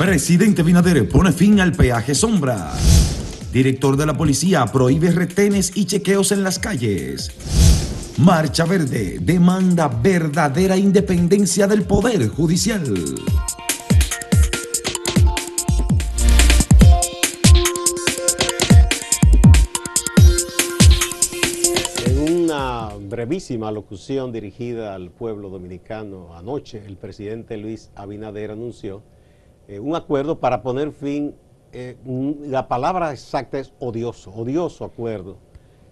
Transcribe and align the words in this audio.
Presidente 0.00 0.62
Binader 0.62 1.06
pone 1.06 1.30
fin 1.30 1.60
al 1.60 1.72
peaje 1.72 2.14
sombra. 2.14 2.72
Director 3.52 3.98
de 3.98 4.06
la 4.06 4.16
policía 4.16 4.64
prohíbe 4.64 5.10
retenes 5.10 5.72
y 5.74 5.84
chequeos 5.84 6.32
en 6.32 6.42
las 6.42 6.58
calles. 6.58 7.30
Marcha 8.16 8.64
Verde 8.64 9.18
demanda 9.20 9.88
verdadera 9.88 10.78
independencia 10.78 11.66
del 11.66 11.82
Poder 11.82 12.28
Judicial. 12.28 12.82
En 22.06 22.46
una 22.46 22.88
brevísima 22.98 23.70
locución 23.70 24.32
dirigida 24.32 24.94
al 24.94 25.10
pueblo 25.10 25.50
dominicano 25.50 26.34
anoche, 26.34 26.82
el 26.86 26.96
presidente 26.96 27.58
Luis 27.58 27.90
Abinader 27.94 28.52
anunció 28.52 29.02
eh, 29.70 29.78
un 29.78 29.94
acuerdo 29.94 30.40
para 30.40 30.62
poner 30.62 30.90
fin, 30.90 31.32
eh, 31.72 31.96
la 32.42 32.66
palabra 32.66 33.12
exacta 33.12 33.56
es 33.60 33.72
odioso, 33.78 34.32
odioso 34.32 34.84
acuerdo 34.84 35.36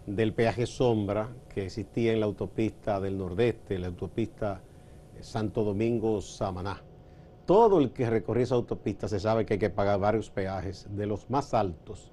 del 0.04 0.34
peaje 0.34 0.66
sombra 0.66 1.28
que 1.48 1.66
existía 1.66 2.12
en 2.12 2.18
la 2.18 2.26
autopista 2.26 2.98
del 2.98 3.16
Nordeste, 3.16 3.78
la 3.78 3.86
autopista 3.86 4.62
eh, 5.16 5.22
Santo 5.22 5.62
Domingo-Samaná. 5.62 6.82
Todo 7.46 7.78
el 7.78 7.92
que 7.92 8.10
recorría 8.10 8.42
esa 8.42 8.56
autopista 8.56 9.06
se 9.06 9.20
sabe 9.20 9.46
que 9.46 9.54
hay 9.54 9.60
que 9.60 9.70
pagar 9.70 10.00
varios 10.00 10.28
peajes, 10.28 10.88
de 10.90 11.06
los 11.06 11.30
más 11.30 11.54
altos. 11.54 12.10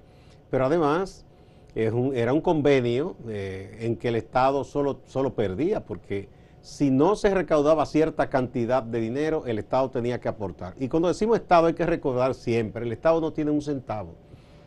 Pero 0.48 0.66
además 0.66 1.26
era 1.74 2.32
un 2.32 2.40
convenio 2.40 3.16
en 3.28 3.96
que 3.96 4.08
el 4.08 4.16
Estado 4.16 4.64
solo, 4.64 5.00
solo 5.04 5.34
perdía, 5.34 5.84
porque 5.84 6.30
si 6.66 6.90
no 6.90 7.14
se 7.14 7.32
recaudaba 7.32 7.86
cierta 7.86 8.28
cantidad 8.28 8.82
de 8.82 8.98
dinero, 8.98 9.44
el 9.46 9.60
Estado 9.60 9.88
tenía 9.88 10.18
que 10.18 10.28
aportar. 10.28 10.74
Y 10.80 10.88
cuando 10.88 11.06
decimos 11.06 11.38
Estado 11.38 11.68
hay 11.68 11.74
que 11.74 11.86
recordar 11.86 12.34
siempre, 12.34 12.84
el 12.84 12.90
Estado 12.90 13.20
no 13.20 13.32
tiene 13.32 13.52
un 13.52 13.62
centavo. 13.62 14.16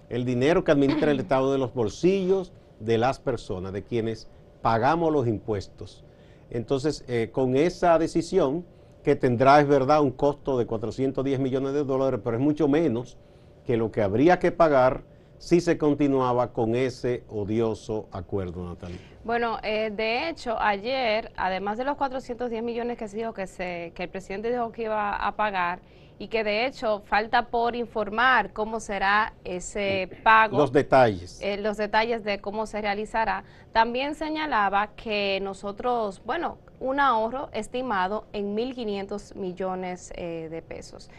El 0.08 0.24
dinero 0.24 0.64
que 0.64 0.72
administra 0.72 1.12
el 1.12 1.20
Estado 1.20 1.52
de 1.52 1.58
los 1.58 1.74
bolsillos 1.74 2.54
de 2.80 2.98
las 2.98 3.20
personas, 3.20 3.74
de 3.74 3.84
quienes 3.84 4.30
pagamos 4.62 5.12
los 5.12 5.28
impuestos. 5.28 6.06
Entonces, 6.50 7.04
eh, 7.10 7.32
con 7.34 7.58
esa 7.58 8.00
decisión, 8.00 8.64
que 9.04 9.18
tendrá, 9.18 9.60
es 9.60 9.68
verdad, 9.68 10.02
un 10.02 10.12
costo 10.12 10.58
de 10.58 10.66
410 10.66 11.38
millones 11.42 11.74
de 11.74 11.84
dólares, 11.84 12.22
pero 12.24 12.38
es 12.38 12.42
mucho 12.42 12.70
menos 12.70 13.18
que 13.66 13.76
lo 13.76 13.92
que 13.92 14.02
habría 14.02 14.40
que 14.40 14.54
pagar 14.54 15.04
si 15.40 15.62
se 15.62 15.78
continuaba 15.78 16.54
con 16.54 16.76
ese 16.76 17.24
odioso 17.30 18.08
acuerdo, 18.12 18.64
Natalia. 18.64 19.00
Bueno, 19.24 19.58
eh, 19.64 19.92
de 19.92 20.30
hecho, 20.30 20.60
ayer, 20.60 21.32
además 21.36 21.78
de 21.78 21.86
los 21.86 21.98
410 21.98 22.62
millones 22.62 22.98
que, 22.98 23.08
se 23.08 23.18
dijo 23.18 23.34
que, 23.34 23.48
se, 23.48 23.92
que 23.96 24.04
el 24.04 24.10
presidente 24.10 24.52
dijo 24.52 24.72
que 24.72 24.84
iba 24.84 25.16
a 25.16 25.36
pagar, 25.36 25.80
y 26.20 26.28
que 26.28 26.44
de 26.44 26.66
hecho 26.66 27.02
falta 27.06 27.48
por 27.48 27.76
informar 27.76 28.52
cómo 28.52 28.82
será 28.82 29.34
ese 29.46 30.10
pago. 30.22 30.58
Los 30.58 30.74
detalles. 30.74 31.40
Eh, 31.42 31.58
los 31.58 31.78
detalles 31.78 32.26
de 32.26 32.40
cómo 32.40 32.66
se 32.66 32.82
realizará. 32.82 33.46
También 33.72 34.16
señalaba 34.16 34.88
que 34.96 35.40
nosotros, 35.42 36.22
bueno, 36.26 36.58
un 36.82 37.00
ahorro 37.00 37.50
estimado 37.54 38.28
en 38.34 38.56
1.500 38.56 39.36
millones 39.36 40.12
eh, 40.16 40.50
de 40.52 40.62
pesos. 40.62 41.10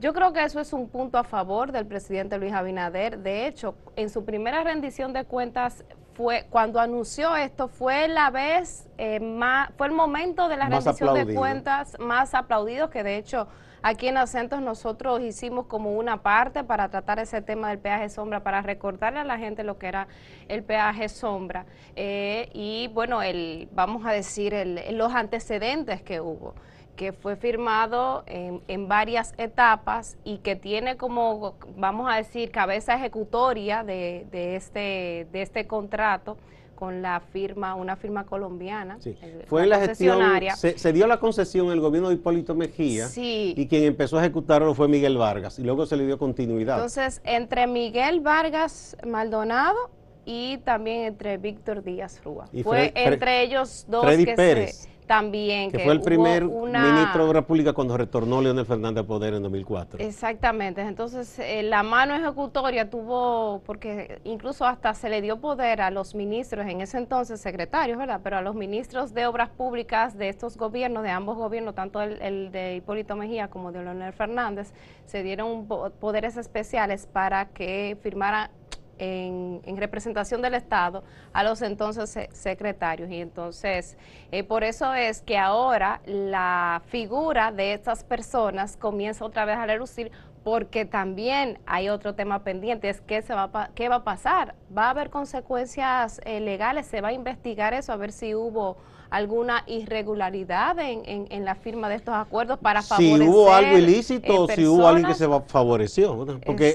Yo 0.00 0.12
creo 0.12 0.32
que 0.32 0.42
eso 0.42 0.60
es 0.60 0.72
un 0.72 0.88
punto 0.88 1.18
a 1.18 1.24
favor 1.24 1.72
del 1.72 1.86
presidente 1.86 2.38
Luis 2.38 2.52
Abinader. 2.52 3.18
De 3.18 3.46
hecho, 3.46 3.74
en 3.96 4.10
su 4.10 4.24
primera 4.24 4.62
rendición 4.62 5.12
de 5.12 5.24
cuentas 5.24 5.84
fue 6.14 6.46
cuando 6.48 6.78
anunció 6.78 7.34
esto 7.34 7.66
fue 7.66 8.06
la 8.06 8.30
vez 8.30 8.88
eh, 8.98 9.18
más 9.18 9.70
fue 9.76 9.88
el 9.88 9.92
momento 9.92 10.48
de 10.48 10.56
la 10.56 10.68
rendición 10.68 11.12
de 11.12 11.34
cuentas 11.34 11.96
más 11.98 12.34
aplaudido 12.34 12.88
que 12.88 13.02
de 13.02 13.16
hecho 13.16 13.48
Aquí 13.86 14.08
en 14.08 14.16
Acentos 14.16 14.62
nosotros 14.62 15.20
hicimos 15.20 15.66
como 15.66 15.92
una 15.92 16.22
parte 16.22 16.64
para 16.64 16.88
tratar 16.88 17.18
ese 17.18 17.42
tema 17.42 17.68
del 17.68 17.78
peaje 17.78 18.08
sombra, 18.08 18.42
para 18.42 18.62
recordarle 18.62 19.20
a 19.20 19.24
la 19.24 19.36
gente 19.36 19.62
lo 19.62 19.76
que 19.76 19.88
era 19.88 20.08
el 20.48 20.62
peaje 20.62 21.10
sombra. 21.10 21.66
Eh, 21.94 22.48
y 22.54 22.88
bueno, 22.94 23.20
el, 23.20 23.68
vamos 23.72 24.06
a 24.06 24.12
decir 24.12 24.54
los 24.92 25.12
antecedentes 25.12 26.00
que 26.00 26.22
hubo 26.22 26.54
que 26.96 27.12
fue 27.12 27.36
firmado 27.36 28.24
en, 28.26 28.88
varias 28.88 29.34
etapas 29.38 30.16
y 30.24 30.38
que 30.38 30.56
tiene 30.56 30.96
como, 30.96 31.54
vamos 31.76 32.10
a 32.10 32.16
decir, 32.16 32.50
cabeza 32.50 32.94
ejecutoria 32.94 33.82
de, 33.82 34.26
de, 34.30 34.56
este, 34.56 35.26
de 35.32 35.42
este 35.42 35.66
contrato 35.66 36.36
con 36.74 37.02
la 37.02 37.20
firma, 37.20 37.74
una 37.74 37.96
firma 37.96 38.24
colombiana. 38.24 38.98
Fue 39.46 39.62
en 39.62 39.70
la 39.70 39.80
gestión, 39.80 40.20
se, 40.56 40.92
dio 40.92 41.06
la 41.06 41.18
concesión 41.18 41.70
el 41.70 41.80
gobierno 41.80 42.08
de 42.08 42.16
Hipólito 42.16 42.54
Mejía 42.54 43.08
y 43.16 43.66
quien 43.68 43.84
empezó 43.84 44.18
a 44.18 44.20
ejecutarlo 44.20 44.74
fue 44.74 44.88
Miguel 44.88 45.16
Vargas 45.16 45.58
y 45.58 45.62
luego 45.62 45.86
se 45.86 45.96
le 45.96 46.06
dio 46.06 46.18
continuidad. 46.18 46.76
Entonces, 46.76 47.20
entre 47.24 47.66
Miguel 47.66 48.20
Vargas 48.20 48.96
Maldonado 49.06 49.90
y 50.24 50.58
también 50.58 51.04
entre 51.04 51.38
Víctor 51.38 51.82
Díaz 51.82 52.20
Rúa. 52.24 52.48
fue 52.62 52.92
entre 52.94 53.42
ellos 53.42 53.84
dos 53.88 54.04
Freddy 54.04 54.24
que 54.24 54.34
Pérez 54.34 54.88
también. 55.06 55.70
Que, 55.70 55.80
fue 55.80 55.92
el 55.92 56.00
primer 56.00 56.44
ministro 56.44 57.22
de 57.22 57.26
la 57.26 57.32
República 57.32 57.72
cuando 57.72 57.96
retornó 57.96 58.40
Leonel 58.40 58.66
Fernández 58.66 59.00
al 59.00 59.06
poder 59.06 59.34
en 59.34 59.42
2004. 59.42 60.00
Exactamente. 60.00 60.80
Entonces, 60.82 61.38
eh, 61.38 61.62
la 61.62 61.82
mano 61.82 62.14
ejecutoria 62.14 62.88
tuvo, 62.88 63.62
porque 63.66 64.20
incluso 64.24 64.64
hasta 64.64 64.94
se 64.94 65.08
le 65.08 65.20
dio 65.20 65.40
poder 65.40 65.80
a 65.80 65.90
los 65.90 66.14
ministros, 66.14 66.66
en 66.66 66.80
ese 66.80 66.98
entonces 66.98 67.40
secretarios, 67.40 67.98
¿verdad? 67.98 68.20
Pero 68.22 68.38
a 68.38 68.42
los 68.42 68.54
ministros 68.54 69.14
de 69.14 69.26
obras 69.26 69.50
públicas 69.50 70.16
de 70.16 70.28
estos 70.28 70.56
gobiernos, 70.56 71.02
de 71.02 71.10
ambos 71.10 71.36
gobiernos, 71.36 71.74
tanto 71.74 72.00
el, 72.00 72.20
el 72.22 72.52
de 72.52 72.76
Hipólito 72.76 73.16
Mejía 73.16 73.48
como 73.48 73.72
de 73.72 73.82
Leonel 73.82 74.12
Fernández, 74.12 74.72
se 75.06 75.22
dieron 75.22 75.66
poderes 75.66 76.36
especiales 76.36 77.06
para 77.06 77.46
que 77.46 77.96
firmara 78.02 78.50
en, 78.98 79.62
representación 79.76 80.42
del 80.42 80.54
Estado 80.54 81.02
a 81.32 81.42
los 81.42 81.62
entonces 81.62 82.28
secretarios. 82.32 83.10
Y 83.10 83.20
entonces, 83.20 83.96
eh, 84.32 84.44
por 84.44 84.64
eso 84.64 84.94
es 84.94 85.22
que 85.22 85.38
ahora 85.38 86.00
la 86.06 86.82
figura 86.86 87.52
de 87.52 87.72
estas 87.72 88.04
personas 88.04 88.76
comienza 88.76 89.24
otra 89.24 89.44
vez 89.44 89.56
a 89.56 89.66
relucir 89.66 90.10
porque 90.44 90.84
también 90.84 91.58
hay 91.64 91.88
otro 91.88 92.14
tema 92.14 92.44
pendiente, 92.44 92.90
es 92.90 93.00
qué, 93.00 93.22
se 93.22 93.34
va, 93.34 93.70
qué 93.74 93.88
va 93.88 93.96
a 93.96 94.04
pasar. 94.04 94.54
¿Va 94.76 94.86
a 94.86 94.90
haber 94.90 95.08
consecuencias 95.08 96.20
eh, 96.24 96.38
legales? 96.40 96.86
¿Se 96.86 97.00
va 97.00 97.08
a 97.08 97.12
investigar 97.12 97.72
eso 97.72 97.92
a 97.92 97.96
ver 97.96 98.12
si 98.12 98.34
hubo 98.34 98.76
alguna 99.14 99.62
irregularidad 99.68 100.76
en, 100.80 101.44
la 101.44 101.54
firma 101.54 101.88
de 101.88 101.94
estos 101.94 102.14
acuerdos 102.14 102.58
para 102.58 102.82
favorecer 102.82 103.18
Si 103.18 103.28
hubo 103.28 103.52
algo 103.52 103.78
ilícito 103.78 104.42
o 104.42 104.48
si 104.48 104.66
hubo 104.66 104.88
alguien 104.88 105.06
que 105.06 105.14
se 105.14 105.28
favoreció. 105.46 106.26
Porque 106.44 106.74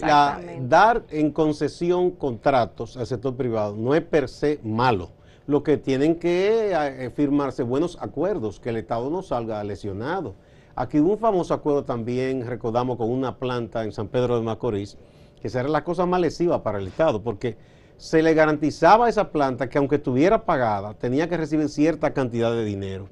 dar 0.62 1.04
en 1.10 1.32
concesión 1.32 2.12
contratos 2.12 2.96
al 2.96 3.08
sector 3.08 3.36
privado 3.36 3.76
no 3.76 3.94
es 3.94 4.02
per 4.04 4.30
se 4.30 4.60
malo. 4.64 5.10
Lo 5.48 5.64
que 5.64 5.78
tienen 5.78 6.16
que 6.16 6.72
eh, 6.72 7.10
firmarse 7.10 7.64
buenos 7.64 7.98
acuerdos, 8.00 8.60
que 8.62 8.70
el 8.70 8.78
Estado 8.78 9.10
no 9.10 9.22
salga 9.22 9.62
lesionado. 9.64 10.36
Aquí 10.76 11.00
hubo 11.00 11.14
un 11.14 11.18
famoso 11.18 11.54
acuerdo 11.54 11.84
también, 11.84 12.48
recordamos, 12.48 12.96
con 12.96 13.10
una 13.10 13.36
planta 13.38 13.84
en 13.84 13.92
San 13.92 14.08
Pedro 14.08 14.38
de 14.38 14.44
Macorís, 14.44 14.98
que 15.42 15.50
será 15.50 15.68
la 15.68 15.84
cosa 15.84 16.06
más 16.06 16.22
lesiva 16.22 16.64
para 16.64 16.78
el 16.78 16.88
Estado, 16.88 17.22
porque 17.22 17.58
se 18.00 18.24
le 18.24 18.34
garantizaba 18.34 19.08
a 19.08 19.10
esa 19.10 19.30
planta 19.30 19.68
que 19.70 19.78
aunque 19.78 19.98
estuviera 19.98 20.46
pagada, 20.46 20.94
tenía 20.94 21.28
que 21.28 21.36
recibir 21.36 21.68
cierta 21.68 22.14
cantidad 22.14 22.50
de 22.52 22.64
dinero. 22.64 23.10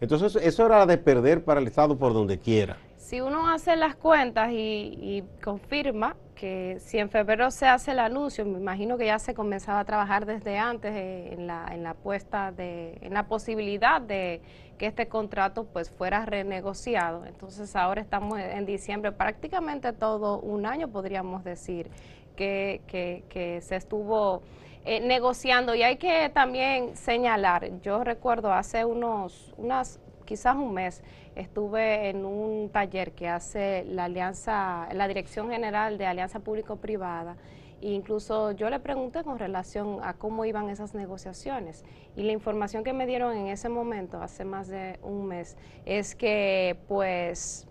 Entonces 0.00 0.36
eso 0.42 0.66
era 0.66 0.84
de 0.86 0.98
perder 0.98 1.44
para 1.44 1.60
el 1.60 1.68
Estado 1.68 1.96
por 1.96 2.12
donde 2.12 2.40
quiera. 2.40 2.76
Si 2.96 3.20
uno 3.20 3.48
hace 3.48 3.76
las 3.76 3.94
cuentas 3.94 4.50
y, 4.50 5.22
confirma 5.42 6.16
que 6.34 6.78
si 6.80 6.98
en 6.98 7.10
febrero 7.10 7.50
se 7.50 7.66
hace 7.66 7.92
el 7.92 7.98
anuncio, 7.98 8.44
me 8.44 8.58
imagino 8.58 8.98
que 8.98 9.06
ya 9.06 9.18
se 9.18 9.34
comenzaba 9.34 9.80
a 9.80 9.84
trabajar 9.84 10.26
desde 10.26 10.58
antes 10.58 10.92
eh, 10.94 11.32
en, 11.32 11.46
la, 11.46 11.68
en 11.72 11.82
la 11.82 11.94
puesta 11.94 12.52
de, 12.52 12.98
en 13.00 13.14
la 13.14 13.26
posibilidad 13.26 14.00
de 14.00 14.40
que 14.78 14.86
este 14.86 15.08
contrato 15.08 15.64
pues 15.64 15.90
fuera 15.90 16.24
renegociado. 16.26 17.24
Entonces 17.26 17.74
ahora 17.76 18.00
estamos 18.00 18.38
en 18.38 18.66
diciembre, 18.66 19.12
prácticamente 19.12 19.92
todo 19.92 20.40
un 20.40 20.66
año 20.66 20.88
podríamos 20.88 21.44
decir 21.44 21.88
que, 22.36 23.60
se 23.62 23.76
estuvo 23.76 24.42
eh, 24.84 25.00
negociando. 25.00 25.74
Y 25.74 25.82
hay 25.82 25.96
que 25.96 26.28
también 26.30 26.96
señalar, 26.96 27.80
yo 27.80 28.04
recuerdo 28.04 28.52
hace 28.52 28.84
unos, 28.84 29.54
unas, 29.56 30.00
quizás 30.24 30.56
un 30.56 30.72
mes, 30.72 31.02
estuve 31.34 32.08
en 32.08 32.24
un 32.24 32.70
taller 32.70 33.12
que 33.12 33.28
hace 33.28 33.84
la 33.84 34.04
Alianza, 34.04 34.88
la 34.92 35.08
Dirección 35.08 35.50
General 35.50 35.98
de 35.98 36.06
Alianza 36.06 36.40
Público-Privada, 36.40 37.36
e 37.80 37.92
incluso 37.92 38.52
yo 38.52 38.70
le 38.70 38.80
pregunté 38.80 39.24
con 39.24 39.38
relación 39.38 39.98
a 40.02 40.14
cómo 40.14 40.44
iban 40.44 40.70
esas 40.70 40.94
negociaciones 40.94 41.84
y 42.16 42.22
la 42.22 42.32
información 42.32 42.82
que 42.82 42.92
me 42.92 43.04
dieron 43.06 43.36
en 43.36 43.48
ese 43.48 43.68
momento, 43.68 44.22
hace 44.22 44.44
más 44.44 44.68
de 44.68 44.98
un 45.02 45.26
mes, 45.26 45.56
es 45.84 46.14
que 46.14 46.78
pues 46.88 47.66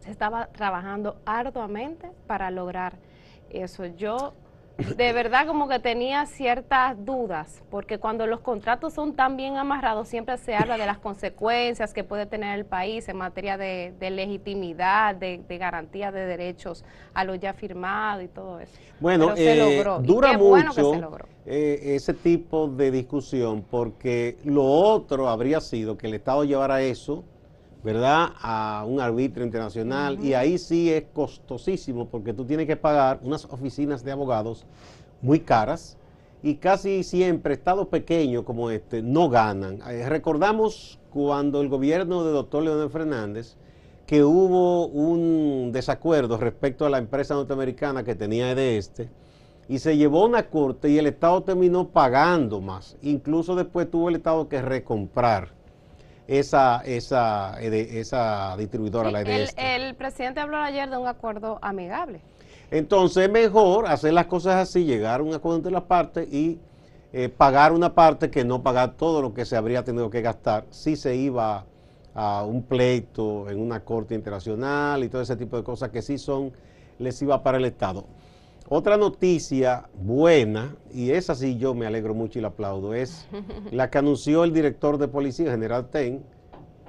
se 0.00 0.10
estaba 0.10 0.46
trabajando 0.46 1.20
arduamente 1.26 2.10
para 2.26 2.50
lograr 2.50 2.96
eso. 3.50 3.84
Yo 3.86 4.34
de 4.78 5.12
verdad 5.12 5.46
como 5.46 5.68
que 5.68 5.78
tenía 5.78 6.26
ciertas 6.26 7.02
dudas, 7.04 7.62
porque 7.70 7.98
cuando 7.98 8.26
los 8.26 8.40
contratos 8.40 8.92
son 8.92 9.14
tan 9.14 9.36
bien 9.36 9.56
amarrados, 9.56 10.08
siempre 10.08 10.36
se 10.36 10.54
habla 10.54 10.76
de 10.76 10.84
las 10.84 10.98
consecuencias 10.98 11.94
que 11.94 12.04
puede 12.04 12.26
tener 12.26 12.58
el 12.58 12.66
país 12.66 13.08
en 13.08 13.16
materia 13.16 13.56
de, 13.56 13.94
legitimidad, 13.98 15.14
de, 15.14 15.42
garantía 15.58 16.12
de 16.12 16.26
derechos 16.26 16.84
a 17.14 17.24
lo 17.24 17.34
ya 17.34 17.54
firmado 17.54 18.20
y 18.20 18.28
todo 18.28 18.60
eso. 18.60 18.72
Bueno, 19.00 19.32
eh, 19.36 19.82
dura 20.02 20.36
mucho 20.36 21.00
eh, 21.46 21.94
ese 21.96 22.12
tipo 22.12 22.68
de 22.68 22.90
discusión, 22.90 23.64
porque 23.70 24.36
lo 24.44 24.64
otro 24.64 25.28
habría 25.28 25.60
sido 25.60 25.96
que 25.96 26.06
el 26.06 26.14
Estado 26.14 26.44
llevara 26.44 26.82
eso 26.82 27.24
¿verdad? 27.86 28.32
A 28.42 28.84
un 28.84 29.00
arbitrio 29.00 29.46
internacional 29.46 30.18
y 30.20 30.34
ahí 30.34 30.58
sí 30.58 30.92
es 30.92 31.04
costosísimo 31.12 32.08
porque 32.08 32.32
tú 32.32 32.44
tienes 32.44 32.66
que 32.66 32.74
pagar 32.74 33.20
unas 33.22 33.44
oficinas 33.44 34.02
de 34.02 34.10
abogados 34.10 34.66
muy 35.22 35.38
caras 35.38 35.96
y 36.42 36.56
casi 36.56 37.04
siempre 37.04 37.54
estados 37.54 37.86
pequeños 37.86 38.42
como 38.42 38.72
este 38.72 39.02
no 39.02 39.28
ganan. 39.30 39.82
Eh, 39.88 40.08
recordamos 40.08 40.98
cuando 41.10 41.60
el 41.60 41.68
gobierno 41.68 42.24
del 42.24 42.34
doctor 42.34 42.64
Leonel 42.64 42.90
Fernández 42.90 43.56
que 44.04 44.24
hubo 44.24 44.88
un 44.88 45.70
desacuerdo 45.70 46.38
respecto 46.38 46.86
a 46.86 46.90
la 46.90 46.98
empresa 46.98 47.34
norteamericana 47.34 48.02
que 48.02 48.16
tenía 48.16 48.52
de 48.56 48.78
este 48.78 49.10
y 49.68 49.78
se 49.78 49.96
llevó 49.96 50.22
a 50.22 50.26
una 50.26 50.50
corte 50.50 50.90
y 50.90 50.98
el 50.98 51.06
Estado 51.06 51.40
terminó 51.44 51.86
pagando 51.86 52.60
más. 52.60 52.96
Incluso 53.02 53.54
después 53.54 53.88
tuvo 53.88 54.08
el 54.08 54.16
Estado 54.16 54.48
que 54.48 54.60
recomprar 54.60 55.54
esa, 56.28 56.82
esa, 56.84 57.56
eh, 57.60 58.00
esa 58.00 58.56
distribuidora, 58.56 59.10
la 59.10 59.20
el, 59.22 59.48
el 59.56 59.94
presidente 59.94 60.40
habló 60.40 60.58
ayer 60.58 60.90
de 60.90 60.96
un 60.96 61.06
acuerdo 61.06 61.58
amigable. 61.62 62.20
Entonces 62.70 63.24
es 63.24 63.30
mejor 63.30 63.86
hacer 63.86 64.12
las 64.12 64.26
cosas 64.26 64.56
así, 64.56 64.84
llegar 64.84 65.20
a 65.20 65.22
un 65.22 65.34
acuerdo 65.34 65.58
entre 65.58 65.72
las 65.72 65.84
partes 65.84 66.32
y 66.32 66.58
eh, 67.12 67.28
pagar 67.28 67.72
una 67.72 67.94
parte 67.94 68.30
que 68.30 68.44
no 68.44 68.62
pagar 68.62 68.94
todo 68.96 69.22
lo 69.22 69.32
que 69.32 69.44
se 69.44 69.56
habría 69.56 69.84
tenido 69.84 70.10
que 70.10 70.20
gastar 70.20 70.64
si 70.70 70.96
se 70.96 71.14
iba 71.14 71.64
a 72.14 72.44
un 72.44 72.62
pleito 72.62 73.48
en 73.48 73.60
una 73.60 73.80
corte 73.80 74.14
internacional 74.14 75.04
y 75.04 75.08
todo 75.08 75.22
ese 75.22 75.36
tipo 75.36 75.56
de 75.56 75.62
cosas 75.62 75.90
que 75.90 76.02
sí 76.02 76.18
son 76.18 76.52
lesivas 76.98 77.40
para 77.40 77.58
el 77.58 77.64
Estado. 77.66 78.04
Otra 78.68 78.96
noticia 78.96 79.84
buena, 79.94 80.74
y 80.92 81.12
esa 81.12 81.36
sí 81.36 81.56
yo 81.56 81.74
me 81.74 81.86
alegro 81.86 82.14
mucho 82.14 82.38
y 82.38 82.42
la 82.42 82.48
aplaudo, 82.48 82.94
es 82.94 83.28
la 83.70 83.90
que 83.90 83.98
anunció 83.98 84.42
el 84.42 84.52
director 84.52 84.98
de 84.98 85.06
policía, 85.06 85.52
general 85.52 85.88
Ten, 85.88 86.24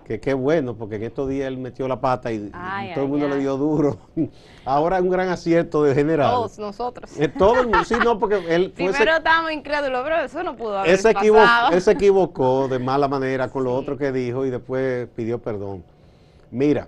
que 0.03 0.19
qué 0.19 0.33
bueno, 0.33 0.75
porque 0.75 0.95
en 0.95 1.03
estos 1.03 1.29
días 1.29 1.47
él 1.47 1.57
metió 1.57 1.87
la 1.87 2.01
pata 2.01 2.31
y, 2.31 2.49
todo 2.95 3.03
el 3.03 3.09
mundo 3.09 3.27
le 3.27 3.37
dio 3.37 3.57
duro. 3.57 3.97
Ahora 4.65 4.97
es 4.97 5.03
un 5.03 5.09
gran 5.11 5.29
acierto 5.29 5.83
de 5.83 5.93
general. 5.93 6.31
Todos 6.31 6.57
nosotros. 6.57 7.11
Eh, 7.19 7.27
todo 7.27 7.59
el 7.59 7.67
mundo, 7.67 7.83
sí, 7.83 7.95
no, 8.03 8.17
porque 8.17 8.41
él... 8.47 8.71
Primero 8.71 9.17
estábamos 9.17 9.51
incrédulos, 9.51 10.01
pero 10.03 10.15
eso 10.21 10.41
no 10.41 10.55
pudo 10.55 10.79
haber 10.79 10.91
él 10.91 10.97
se, 10.97 11.11
equivocó, 11.11 11.43
él 11.71 11.81
se 11.81 11.91
equivocó 11.91 12.67
de 12.69 12.79
mala 12.79 13.07
manera 13.07 13.49
con 13.49 13.65
lo 13.65 13.75
otro 13.75 13.97
que 13.97 14.11
dijo 14.11 14.45
y 14.45 14.49
después 14.49 15.07
pidió 15.15 15.39
perdón. 15.39 15.83
Mira, 16.49 16.87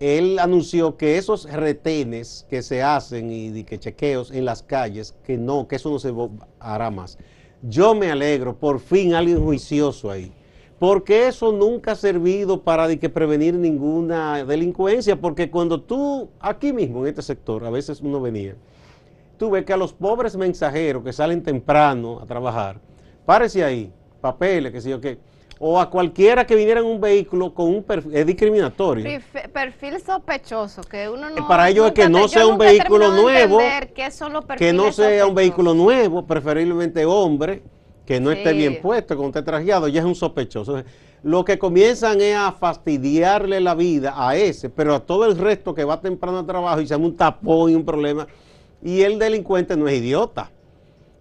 él 0.00 0.38
anunció 0.38 0.96
que 0.96 1.16
esos 1.16 1.50
retenes 1.50 2.46
que 2.50 2.62
se 2.62 2.82
hacen 2.82 3.30
y, 3.30 3.64
que 3.64 3.78
chequeos 3.78 4.30
en 4.30 4.44
las 4.44 4.62
calles, 4.62 5.14
que 5.24 5.38
no, 5.38 5.66
que 5.66 5.76
eso 5.76 5.90
no 5.90 5.98
se 5.98 6.12
hará 6.60 6.90
más. 6.90 7.18
Yo 7.62 7.94
me 7.94 8.10
alegro, 8.10 8.56
por 8.56 8.80
fin 8.80 9.14
alguien 9.14 9.42
juicioso 9.42 10.10
ahí. 10.10 10.32
Porque 10.78 11.26
eso 11.26 11.52
nunca 11.52 11.92
ha 11.92 11.96
servido 11.96 12.60
para 12.60 12.94
que 12.96 13.08
prevenir 13.08 13.54
ninguna 13.54 14.44
delincuencia, 14.44 15.18
porque 15.18 15.50
cuando 15.50 15.80
tú, 15.80 16.28
aquí 16.38 16.70
mismo 16.74 17.00
en 17.00 17.08
este 17.08 17.22
sector, 17.22 17.64
a 17.64 17.70
veces 17.70 18.02
uno 18.02 18.20
venía, 18.20 18.54
tú 19.38 19.48
ves 19.50 19.64
que 19.64 19.72
a 19.72 19.78
los 19.78 19.94
pobres 19.94 20.36
mensajeros 20.36 21.02
que 21.02 21.14
salen 21.14 21.42
temprano 21.42 22.20
a 22.20 22.26
trabajar, 22.26 22.78
párese 23.24 23.64
ahí, 23.64 23.90
papeles, 24.20 24.70
que 24.70 24.82
sé 24.82 24.90
yo 24.90 25.00
qué, 25.00 25.18
o 25.58 25.80
a 25.80 25.88
cualquiera 25.88 26.46
que 26.46 26.54
viniera 26.54 26.80
en 26.80 26.86
un 26.86 27.00
vehículo 27.00 27.54
con 27.54 27.68
un 27.68 27.82
perfil, 27.82 28.14
es 28.14 28.26
discriminatorio. 28.26 29.20
Perfil 29.52 30.00
sospechoso, 30.00 30.82
que 30.82 31.08
uno 31.08 31.30
no... 31.30 31.48
Para 31.48 31.68
ellos 31.68 31.86
es 31.86 31.92
que 31.92 32.08
no 32.08 32.28
sea 32.28 32.46
un 32.46 32.58
vehículo 32.58 33.12
nuevo, 33.12 33.58
que 34.58 34.72
no 34.72 34.92
sea 34.92 35.26
un 35.26 35.34
vehículo 35.34 35.74
nuevo, 35.74 36.26
preferiblemente 36.26 37.04
hombre, 37.06 37.62
que 38.04 38.20
no 38.20 38.30
esté 38.30 38.52
bien 38.52 38.80
puesto, 38.80 39.16
con 39.16 39.26
esté 39.26 39.42
trajeado, 39.42 39.88
ya 39.88 40.00
es 40.00 40.06
un 40.06 40.14
sospechoso. 40.14 40.82
Lo 41.22 41.44
que 41.44 41.58
comienzan 41.58 42.20
es 42.20 42.36
a 42.36 42.52
fastidiarle 42.52 43.60
la 43.60 43.74
vida 43.74 44.14
a 44.16 44.36
ese, 44.36 44.68
pero 44.68 44.94
a 44.94 45.00
todo 45.00 45.24
el 45.24 45.36
resto 45.36 45.74
que 45.74 45.84
va 45.84 46.00
temprano 46.00 46.40
al 46.40 46.46
trabajo 46.46 46.80
y 46.80 46.86
se 46.86 46.94
llama 46.94 47.06
un 47.06 47.16
tapón 47.16 47.70
y 47.70 47.74
un 47.74 47.84
problema. 47.84 48.26
Y 48.82 49.02
el 49.02 49.18
delincuente 49.18 49.76
no 49.76 49.88
es 49.88 49.96
idiota 49.96 50.50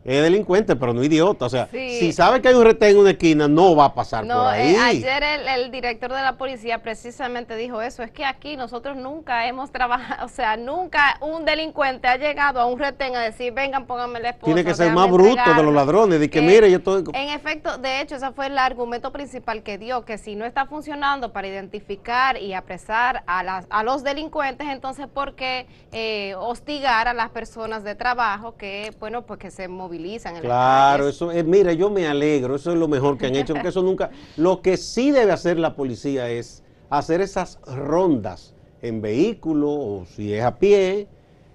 es 0.05 0.21
delincuente, 0.21 0.75
pero 0.75 0.93
no 0.93 1.03
idiota. 1.03 1.45
O 1.45 1.49
sea, 1.49 1.67
si 1.71 2.13
sabe 2.13 2.39
que 2.39 2.49
hay 2.49 2.53
un 2.53 2.63
retén 2.63 2.91
en 2.91 2.97
una 2.97 3.09
esquina, 3.11 3.47
no 3.47 3.75
va 3.75 3.85
a 3.85 3.93
pasar 3.95 4.23
por 4.23 4.47
ahí. 4.47 4.75
Eh, 4.75 4.79
ayer 4.79 5.23
el, 5.23 5.71
director 5.71 6.13
de 6.13 6.21
la 6.21 6.37
policía 6.37 6.83
precisamente 6.83 7.55
dijo 7.55 7.81
eso. 7.81 8.03
Es 8.03 8.11
que 8.11 8.23
aquí 8.23 8.55
nosotros 8.55 8.95
nunca 8.95 9.47
hemos 9.47 9.71
trabajado, 9.71 10.23
o 10.25 10.29
sea, 10.29 10.57
nunca 10.57 11.17
un 11.21 11.43
delincuente 11.43 12.07
ha 12.07 12.17
llegado 12.17 12.59
a 12.59 12.67
un 12.67 12.77
retén 12.77 13.15
a 13.15 13.21
decir, 13.21 13.51
vengan, 13.51 13.87
pónganme 13.87 14.19
la 14.19 14.29
esposa. 14.29 14.45
Tiene 14.45 14.63
que 14.63 14.75
ser 14.75 14.93
más 14.93 15.09
bruto 15.09 15.53
de 15.55 15.63
los 15.63 15.73
ladrones, 15.73 16.19
de 16.19 16.29
que 16.29 16.39
mire, 16.39 16.69
yo 16.69 16.77
estoy... 16.77 17.03
En 17.13 17.29
efecto, 17.29 17.79
de 17.79 18.01
hecho, 18.01 18.15
ese 18.15 18.31
fue 18.31 18.45
el 18.45 18.59
argumento 18.59 19.11
principal 19.11 19.63
que 19.63 19.79
dio, 19.79 20.05
que 20.05 20.19
si 20.19 20.35
no 20.35 20.45
está 20.45 20.67
funcionando 20.67 21.33
para 21.33 21.47
identificar 21.47 22.37
y 22.37 22.53
apresar 22.53 23.23
a, 23.25 23.41
las, 23.41 23.65
a 23.71 23.83
los 23.83 24.03
delincuentes, 24.03 24.67
entonces, 24.67 25.07
¿por 25.07 25.33
qué 25.33 25.65
eh, 25.91 26.35
hostigar 26.35 27.07
a 27.07 27.13
las 27.13 27.31
personas 27.31 27.83
de 27.83 27.95
trabajo 27.95 28.55
que, 28.55 28.93
bueno, 28.99 29.23
pues 29.23 29.39
que 29.39 29.49
se 29.49 29.67
movilizan? 29.95 30.39
Claro, 30.41 31.07
eso 31.07 31.31
es, 31.31 31.45
mira, 31.45 31.73
yo 31.73 31.89
me 31.89 32.07
alegro, 32.07 32.55
eso 32.55 32.71
es 32.71 32.77
lo 32.77 32.87
mejor 32.87 33.17
que 33.17 33.27
han 33.27 33.35
hecho, 33.35 33.53
porque 33.53 33.69
eso 33.69 33.81
nunca, 33.81 34.11
lo 34.37 34.61
que 34.61 34.77
sí 34.77 35.11
debe 35.11 35.31
hacer 35.31 35.57
la 35.57 35.75
policía 35.75 36.29
es 36.29 36.63
hacer 36.89 37.21
esas 37.21 37.59
rondas 37.65 38.53
en 38.81 39.01
vehículo 39.01 39.71
o 39.71 40.05
si 40.05 40.33
es 40.33 40.43
a 40.43 40.57
pie, 40.57 41.07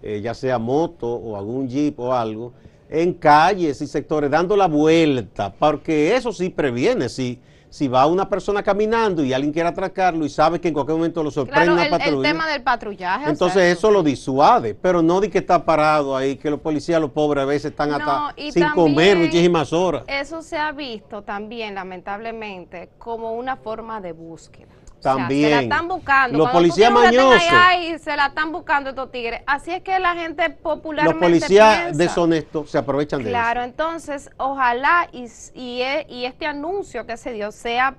eh, 0.02 0.20
ya 0.22 0.34
sea 0.34 0.58
moto 0.58 1.06
o 1.06 1.36
algún 1.36 1.68
jeep 1.68 1.98
o 2.00 2.12
algo, 2.12 2.52
en 2.88 3.14
calles 3.14 3.80
y 3.80 3.86
sectores, 3.86 4.30
dando 4.30 4.56
la 4.56 4.66
vuelta, 4.66 5.52
porque 5.52 6.16
eso 6.16 6.32
sí 6.32 6.48
previene, 6.48 7.08
sí 7.08 7.38
si 7.70 7.86
va 7.86 8.04
una 8.06 8.28
persona 8.28 8.62
caminando 8.64 9.24
y 9.24 9.32
alguien 9.32 9.52
quiere 9.52 9.68
atracarlo 9.68 10.24
y 10.26 10.28
sabe 10.28 10.60
que 10.60 10.68
en 10.68 10.74
cualquier 10.74 10.98
momento 10.98 11.22
lo 11.22 11.30
sorprende 11.30 11.72
una 11.72 11.88
patrulla. 11.88 12.16
El 12.16 12.22
tema 12.22 12.48
del 12.48 12.62
patrullaje. 12.62 13.30
Entonces 13.30 13.78
eso 13.78 13.90
lo 13.92 14.02
disuade, 14.02 14.74
pero 14.74 15.02
no 15.02 15.20
de 15.20 15.30
que 15.30 15.38
está 15.38 15.64
parado 15.64 16.16
ahí, 16.16 16.36
que 16.36 16.50
los 16.50 16.60
policías, 16.60 17.00
los 17.00 17.12
pobres 17.12 17.42
a 17.42 17.46
veces 17.46 17.70
están 17.70 17.92
hasta 17.92 18.34
sin 18.50 18.68
comer 18.70 19.16
muchísimas 19.16 19.72
horas. 19.72 20.02
Eso 20.08 20.42
se 20.42 20.58
ha 20.58 20.72
visto 20.72 21.22
también, 21.22 21.76
lamentablemente, 21.76 22.90
como 22.98 23.32
una 23.34 23.56
forma 23.56 24.00
de 24.00 24.12
búsqueda. 24.12 24.68
También. 25.00 25.48
se 25.48 25.54
la 25.56 25.62
están 25.62 25.88
buscando. 25.88 26.38
Los 26.38 26.50
policías 26.50 26.92
mañosos. 26.92 27.42
se 28.00 28.16
la 28.16 28.26
están 28.26 28.52
buscando 28.52 28.90
estos 28.90 29.10
tigres. 29.10 29.42
Así 29.46 29.70
es 29.70 29.82
que 29.82 29.98
la 29.98 30.14
gente 30.14 30.50
popularmente. 30.50 31.18
Los 31.18 31.28
policías 31.28 31.96
deshonestos 31.96 32.70
se 32.70 32.78
aprovechan 32.78 33.22
de 33.22 33.30
eso. 33.30 33.38
Claro, 33.38 33.62
entonces, 33.62 34.30
ojalá 34.36 35.08
y, 35.12 35.82
e, 35.82 36.06
y, 36.08 36.24
este 36.24 36.46
anuncio 36.46 37.06
que 37.06 37.16
se 37.16 37.32
dio 37.32 37.52
sea 37.52 37.96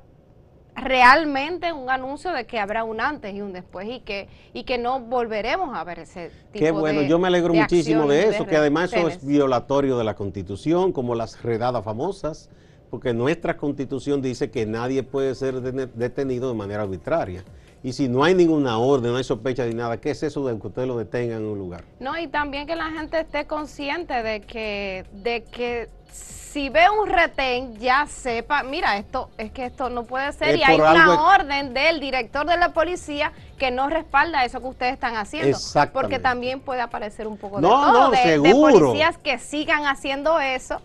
realmente 0.75 1.73
un 1.73 1.89
anuncio 1.89 2.31
de 2.31 2.45
que 2.45 2.57
habrá 2.57 2.85
un 2.85 3.01
antes 3.01 3.33
y 3.35 3.41
un 3.41 3.51
después 3.51 3.89
y 3.89 3.99
que 3.99 4.29
y 4.53 4.63
que 4.63 4.77
no 4.77 5.01
volveremos 5.01 5.75
a 5.75 5.83
ver 5.83 5.99
ese 5.99 6.31
tipo 6.53 6.63
Qué 6.63 6.71
bueno, 6.71 7.01
yo 7.01 7.19
me 7.19 7.27
alegro 7.27 7.53
muchísimo 7.53 8.07
de 8.07 8.29
eso, 8.29 8.47
que 8.47 8.55
además 8.55 8.93
eso 8.93 9.07
es 9.09 9.25
violatorio 9.25 9.97
de 9.97 10.05
la 10.05 10.15
Constitución, 10.15 10.93
como 10.93 11.13
las 11.13 11.41
redadas 11.43 11.83
famosas 11.83 12.49
porque 12.91 13.13
nuestra 13.13 13.55
constitución 13.55 14.21
dice 14.21 14.51
que 14.51 14.65
nadie 14.65 15.01
puede 15.01 15.33
ser 15.33 15.61
detenido 15.61 16.49
de 16.49 16.55
manera 16.55 16.83
arbitraria. 16.83 17.43
Y 17.83 17.93
si 17.93 18.09
no 18.09 18.23
hay 18.23 18.35
ninguna 18.35 18.77
orden, 18.77 19.11
no 19.11 19.17
hay 19.17 19.23
sospecha 19.23 19.65
ni 19.65 19.73
nada, 19.73 19.97
¿qué 19.97 20.11
es 20.11 20.21
eso 20.21 20.45
de 20.45 20.59
que 20.59 20.67
usted 20.67 20.85
lo 20.85 20.97
detenga 20.97 21.37
en 21.37 21.45
un 21.45 21.57
lugar? 21.57 21.83
No, 21.99 22.19
y 22.19 22.27
también 22.27 22.67
que 22.67 22.75
la 22.75 22.91
gente 22.91 23.21
esté 23.21 23.47
consciente 23.47 24.21
de 24.21 24.41
que, 24.41 25.05
de 25.13 25.43
que 25.45 25.89
si 26.11 26.67
ve 26.69 26.81
un 26.89 27.07
retén, 27.07 27.77
ya 27.77 28.05
sepa, 28.07 28.61
mira, 28.61 28.97
esto 28.97 29.29
es 29.37 29.51
que 29.51 29.65
esto 29.65 29.89
no 29.89 30.03
puede 30.03 30.33
ser. 30.33 30.57
y 30.57 30.63
hay 30.63 30.75
una 30.75 31.33
orden 31.33 31.73
del 31.73 32.01
director 32.01 32.45
de 32.45 32.57
la 32.57 32.73
policía 32.73 33.31
que 33.57 33.71
no 33.71 33.89
respalda 33.89 34.43
eso 34.43 34.59
que 34.59 34.67
ustedes 34.67 34.93
están 34.93 35.15
haciendo. 35.15 35.57
Porque 35.93 36.19
también 36.19 36.59
puede 36.59 36.81
aparecer 36.81 37.25
un 37.25 37.37
poco 37.37 37.55
de 37.55 37.63
todo, 37.63 38.11
de, 38.11 38.37
de 38.37 38.51
policías 38.51 39.17
que 39.17 39.39
sigan 39.39 39.85
haciendo 39.85 40.41
eso 40.41 40.81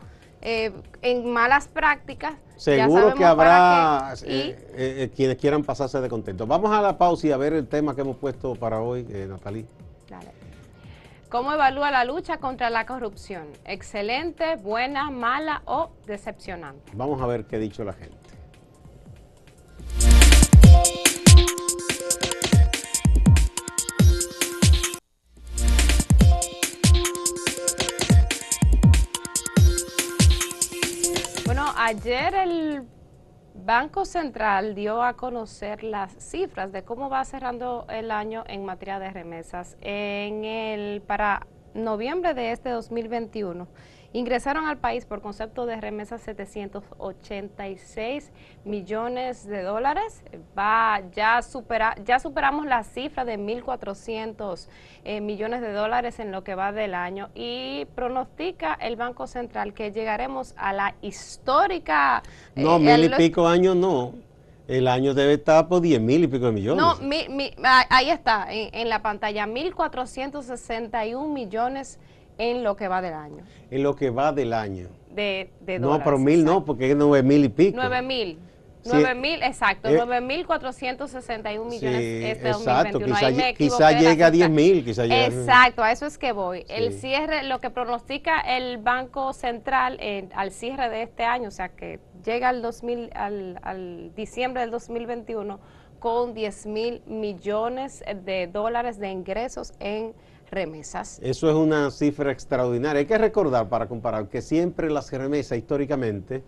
eh, 0.49 0.71
en 1.03 1.29
malas 1.33 1.67
prácticas. 1.67 2.35
Seguro 2.55 3.17
que 3.17 3.25
habrá 3.25 4.15
eh, 4.23 4.57
eh, 4.77 5.11
quienes 5.15 5.39
quieran 5.39 5.65
pasarse 5.65 6.01
de 6.01 6.09
contento. 6.09 6.47
Vamos 6.47 6.71
a 6.71 6.81
la 6.81 6.97
pausa 6.97 7.27
y 7.27 7.33
a 7.33 7.37
ver 7.37 7.53
el 7.53 7.67
tema 7.67 7.97
que 7.97 8.03
hemos 8.03 8.17
puesto 8.17 8.55
para 8.55 8.81
hoy, 8.81 9.03
Natalí. 9.29 9.67
¿Cómo 11.31 11.53
evalúa 11.53 11.91
la 11.91 12.05
lucha 12.05 12.37
contra 12.37 12.71
la 12.71 12.87
corrupción? 12.87 13.49
¿Excelente, 13.65 14.55
buena, 14.55 15.11
mala 15.11 15.63
o 15.65 15.91
decepcionante? 16.07 16.93
Vamos 16.95 17.21
a 17.21 17.27
ver 17.27 17.47
qué 17.47 17.57
ha 17.57 17.59
dicho 17.59 17.83
la 17.83 17.93
gente. 17.93 18.17
Ayer 31.87 32.35
el 32.35 32.83
Banco 33.55 34.05
Central 34.05 34.75
dio 34.75 35.05
a 35.05 35.15
conocer 35.15 35.85
las 35.85 36.13
cifras 36.19 36.73
de 36.73 36.83
cómo 36.83 37.09
va 37.09 37.25
cerrando 37.25 37.87
el 37.89 38.11
año 38.11 38.43
en 38.49 38.65
materia 38.65 38.99
de 38.99 39.11
remesas. 39.11 39.77
En 39.81 40.45
el 40.45 41.01
para 41.03 41.47
noviembre 41.75 42.35
de 42.35 42.51
este 42.51 42.71
2021 42.71 43.69
Ingresaron 44.17 44.65
al 44.65 44.79
país 44.79 45.05
por 45.05 45.21
concepto 45.21 45.67
de 45.67 45.79
remesas 45.79 46.23
786 46.23 48.31
millones 48.65 49.47
de 49.47 49.61
dólares. 49.61 50.23
Va, 50.59 51.03
ya, 51.15 51.43
supera, 51.43 51.95
ya 52.03 52.19
superamos 52.19 52.65
la 52.65 52.83
cifra 52.83 53.27
de 53.27 53.39
1.400 53.39 54.69
eh, 55.05 55.21
millones 55.21 55.61
de 55.61 55.71
dólares 55.71 56.19
en 56.19 56.33
lo 56.33 56.45
que 56.45 56.55
va 56.55 56.73
del 56.73 56.95
año 56.95 57.29
y 57.35 57.85
pronostica 57.95 58.73
el 58.81 58.97
Banco 58.97 59.27
Central 59.27 59.75
que 59.75 59.93
llegaremos 59.93 60.55
a 60.57 60.73
la 60.73 60.95
histórica... 61.03 62.23
Eh, 62.55 62.63
no, 62.63 62.79
mil 62.79 63.05
y 63.05 63.11
pico 63.11 63.47
años 63.47 63.77
no. 63.77 64.15
El 64.67 64.89
año 64.89 65.13
debe 65.13 65.35
estar 65.35 65.69
por 65.69 65.83
10 65.83 66.01
mil 66.01 66.25
y 66.25 66.27
pico 66.27 66.47
de 66.47 66.53
millones. 66.53 66.83
No, 66.83 66.97
ahí 67.91 68.09
está, 68.09 68.51
en, 68.51 68.75
en 68.75 68.89
la 68.89 69.03
pantalla, 69.03 69.47
1.461 69.47 71.29
millones 71.29 71.99
en 72.39 72.63
lo 72.63 72.77
que 72.77 72.89
va 72.89 73.03
del 73.03 73.15
año. 73.15 73.45
En 73.71 73.83
lo 73.83 73.95
que 73.95 74.11
va 74.11 74.33
del 74.33 74.53
año. 74.53 74.89
De, 75.11 75.51
de 75.61 75.79
No, 75.79 76.03
pero 76.03 76.19
mil 76.19 76.45
no, 76.45 76.65
porque 76.65 76.91
es 76.91 76.97
nueve 76.97 77.23
mil 77.23 77.45
y 77.45 77.49
pico. 77.49 77.77
Nueve 77.77 78.03
mil. 78.03 78.39
Nueve 78.89 79.15
mil, 79.15 79.43
exacto, 79.43 79.89
eh, 79.89 79.95
nueve 79.97 80.21
mil 80.21 80.47
cuatrocientos 80.47 81.11
sesenta 81.11 81.53
y 81.53 81.59
un 81.59 81.69
millones 81.69 82.01
este 82.01 82.49
exacto, 82.51 83.01
quizá, 83.57 83.91
llegue 83.91 84.23
a 84.23 84.31
diez 84.31 84.49
mil, 84.49 84.85
quizá 84.85 85.05
Exacto, 85.05 85.83
a 85.83 85.91
eso 85.91 86.07
es 86.07 86.19
que 86.19 86.31
voy. 86.31 86.65
El 86.69 86.93
cierre, 86.93 87.43
lo 87.43 87.59
que 87.59 87.71
pronostica 87.71 88.41
el 88.41 88.79
Banco 88.79 89.33
Central 89.33 89.99
al 90.35 90.53
cierre 90.53 90.89
de 90.89 91.03
este 91.03 91.25
año, 91.25 91.49
o 91.49 91.53
sea 91.53 91.71
que 91.71 91.99
llega 92.25 92.49
al, 92.49 92.63
2000, 92.63 93.11
al, 93.15 93.59
al 93.63 94.15
diciembre 94.15 94.61
del 94.63 94.71
2021 94.71 95.59
con 95.99 96.35
10 96.35 96.67
mil 96.67 97.03
millones 97.07 98.05
de 98.25 98.47
dólares 98.47 98.99
de 98.99 99.11
ingresos 99.11 99.73
en 99.81 100.15
remesas. 100.51 101.19
Eso 101.23 101.49
es 101.49 101.55
una 101.55 101.91
cifra 101.91 102.33
extraordinaria. 102.33 103.01
Hay 103.01 103.07
que 103.07 103.19
recordar 103.19 103.69
para 103.69 103.87
comparar 103.89 104.29
que 104.29 104.43
siempre 104.43 104.91
las 104.91 105.11
remesas 105.13 105.59
históricamente 105.59 106.43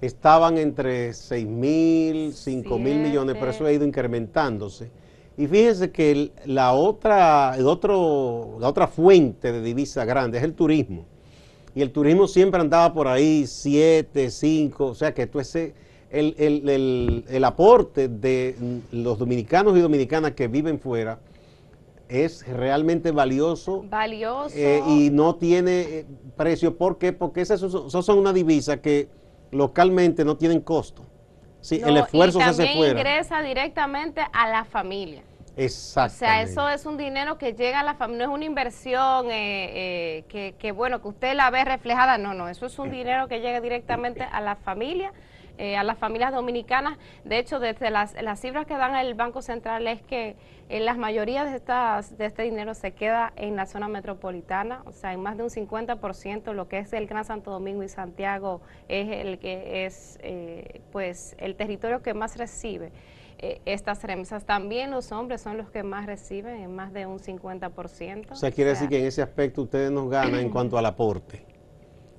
estaban 0.00 0.58
entre 0.58 1.12
6 1.12 1.46
mil, 1.46 2.32
5 2.34 2.78
mil 2.78 2.98
millones, 2.98 3.36
pero 3.38 3.50
eso 3.50 3.66
ha 3.66 3.72
ido 3.72 3.84
incrementándose. 3.84 4.90
Y 5.36 5.46
fíjense 5.46 5.90
que 5.90 6.32
la, 6.44 6.72
otra, 6.72 7.54
el 7.56 7.66
otro, 7.66 8.56
la 8.60 8.68
otra 8.68 8.86
fuente 8.86 9.52
de 9.52 9.62
divisa 9.62 10.04
grande 10.04 10.38
es 10.38 10.44
el 10.44 10.54
turismo. 10.54 11.06
Y 11.74 11.82
el 11.82 11.92
turismo 11.92 12.26
siempre 12.26 12.60
andaba 12.60 12.92
por 12.92 13.06
ahí 13.08 13.46
7, 13.46 14.30
5, 14.30 14.86
o 14.86 14.94
sea 14.94 15.14
que 15.14 15.22
esto 15.22 15.40
es 15.40 15.54
el, 15.54 15.74
el, 16.10 17.24
el 17.28 17.44
aporte 17.44 18.08
de 18.08 18.56
los 18.90 19.18
dominicanos 19.18 19.76
y 19.76 19.80
dominicanas 19.80 20.32
que 20.32 20.48
viven 20.48 20.80
fuera 20.80 21.20
es 22.10 22.46
realmente 22.46 23.12
valioso. 23.12 23.84
Valioso. 23.88 24.54
Eh, 24.56 24.82
y 24.86 25.10
no 25.10 25.36
tiene 25.36 25.80
eh, 25.80 26.06
precio. 26.36 26.76
¿Por 26.76 26.98
qué? 26.98 27.12
Porque 27.12 27.40
esas 27.40 27.60
son 27.60 28.18
una 28.18 28.32
divisa 28.32 28.80
que 28.80 29.08
localmente 29.52 30.24
no 30.24 30.36
tienen 30.36 30.60
costo. 30.60 31.06
Sí, 31.60 31.80
el 31.84 31.96
esfuerzo 31.98 32.38
se 32.38 32.44
hace 32.44 32.72
fuera. 32.74 32.98
ingresa 32.98 33.42
directamente 33.42 34.22
a 34.32 34.48
la 34.48 34.64
familia. 34.64 35.22
Exacto. 35.56 36.14
O 36.14 36.18
sea, 36.18 36.42
eso 36.42 36.68
es 36.68 36.86
un 36.86 36.96
dinero 36.96 37.36
que 37.36 37.52
llega 37.52 37.80
a 37.80 37.82
la 37.82 37.94
familia, 37.94 38.26
no 38.26 38.32
es 38.32 38.36
una 38.36 38.46
inversión 38.46 39.26
eh, 39.30 40.24
que, 40.28 40.54
que, 40.58 40.72
bueno, 40.72 41.02
que 41.02 41.08
usted 41.08 41.34
la 41.34 41.50
ve 41.50 41.64
reflejada, 41.64 42.16
no, 42.16 42.32
no, 42.32 42.48
eso 42.48 42.66
es 42.66 42.78
un 42.78 42.90
dinero 42.90 43.28
que 43.28 43.40
llega 43.40 43.60
directamente 43.60 44.22
a 44.22 44.40
la 44.40 44.56
familia 44.56 45.12
eh, 45.58 45.76
a 45.76 45.84
las 45.84 45.98
familias 45.98 46.32
dominicanas. 46.32 46.98
De 47.24 47.38
hecho, 47.38 47.60
desde 47.60 47.90
las, 47.90 48.20
las 48.20 48.40
cifras 48.40 48.66
que 48.66 48.74
dan 48.76 48.94
el 48.96 49.14
Banco 49.14 49.42
Central 49.42 49.86
es 49.86 50.02
que 50.02 50.36
en 50.68 50.84
las 50.84 50.96
mayoría 50.96 51.44
de, 51.44 51.56
estas, 51.56 52.16
de 52.16 52.26
este 52.26 52.42
dinero 52.42 52.74
se 52.74 52.92
queda 52.92 53.32
en 53.34 53.56
la 53.56 53.66
zona 53.66 53.88
metropolitana, 53.88 54.82
o 54.86 54.92
sea, 54.92 55.12
en 55.12 55.20
más 55.20 55.36
de 55.36 55.42
un 55.42 55.50
50% 55.50 56.52
lo 56.52 56.68
que 56.68 56.78
es 56.78 56.92
el 56.92 57.06
Gran 57.06 57.24
Santo 57.24 57.50
Domingo 57.50 57.82
y 57.82 57.88
Santiago 57.88 58.60
es 58.88 59.08
el 59.10 59.38
que 59.40 59.84
es 59.84 60.18
eh, 60.22 60.80
pues 60.92 61.34
el 61.38 61.56
territorio 61.56 62.02
que 62.02 62.14
más 62.14 62.36
recibe 62.36 62.92
eh, 63.38 63.60
estas 63.64 64.02
remesas. 64.04 64.44
También 64.44 64.90
los 64.90 65.10
hombres 65.12 65.40
son 65.40 65.56
los 65.56 65.70
que 65.70 65.82
más 65.82 66.06
reciben, 66.06 66.56
en 66.56 66.74
más 66.74 66.92
de 66.92 67.06
un 67.06 67.18
50%. 67.18 68.30
O 68.30 68.34
sea, 68.36 68.50
quiere 68.52 68.70
decir 68.70 68.88
que 68.88 69.00
en 69.00 69.06
ese 69.06 69.22
aspecto 69.22 69.62
ustedes 69.62 69.90
nos 69.90 70.10
ganan 70.10 70.40
en 70.40 70.50
cuanto 70.50 70.78
al 70.78 70.86
aporte. 70.86 71.44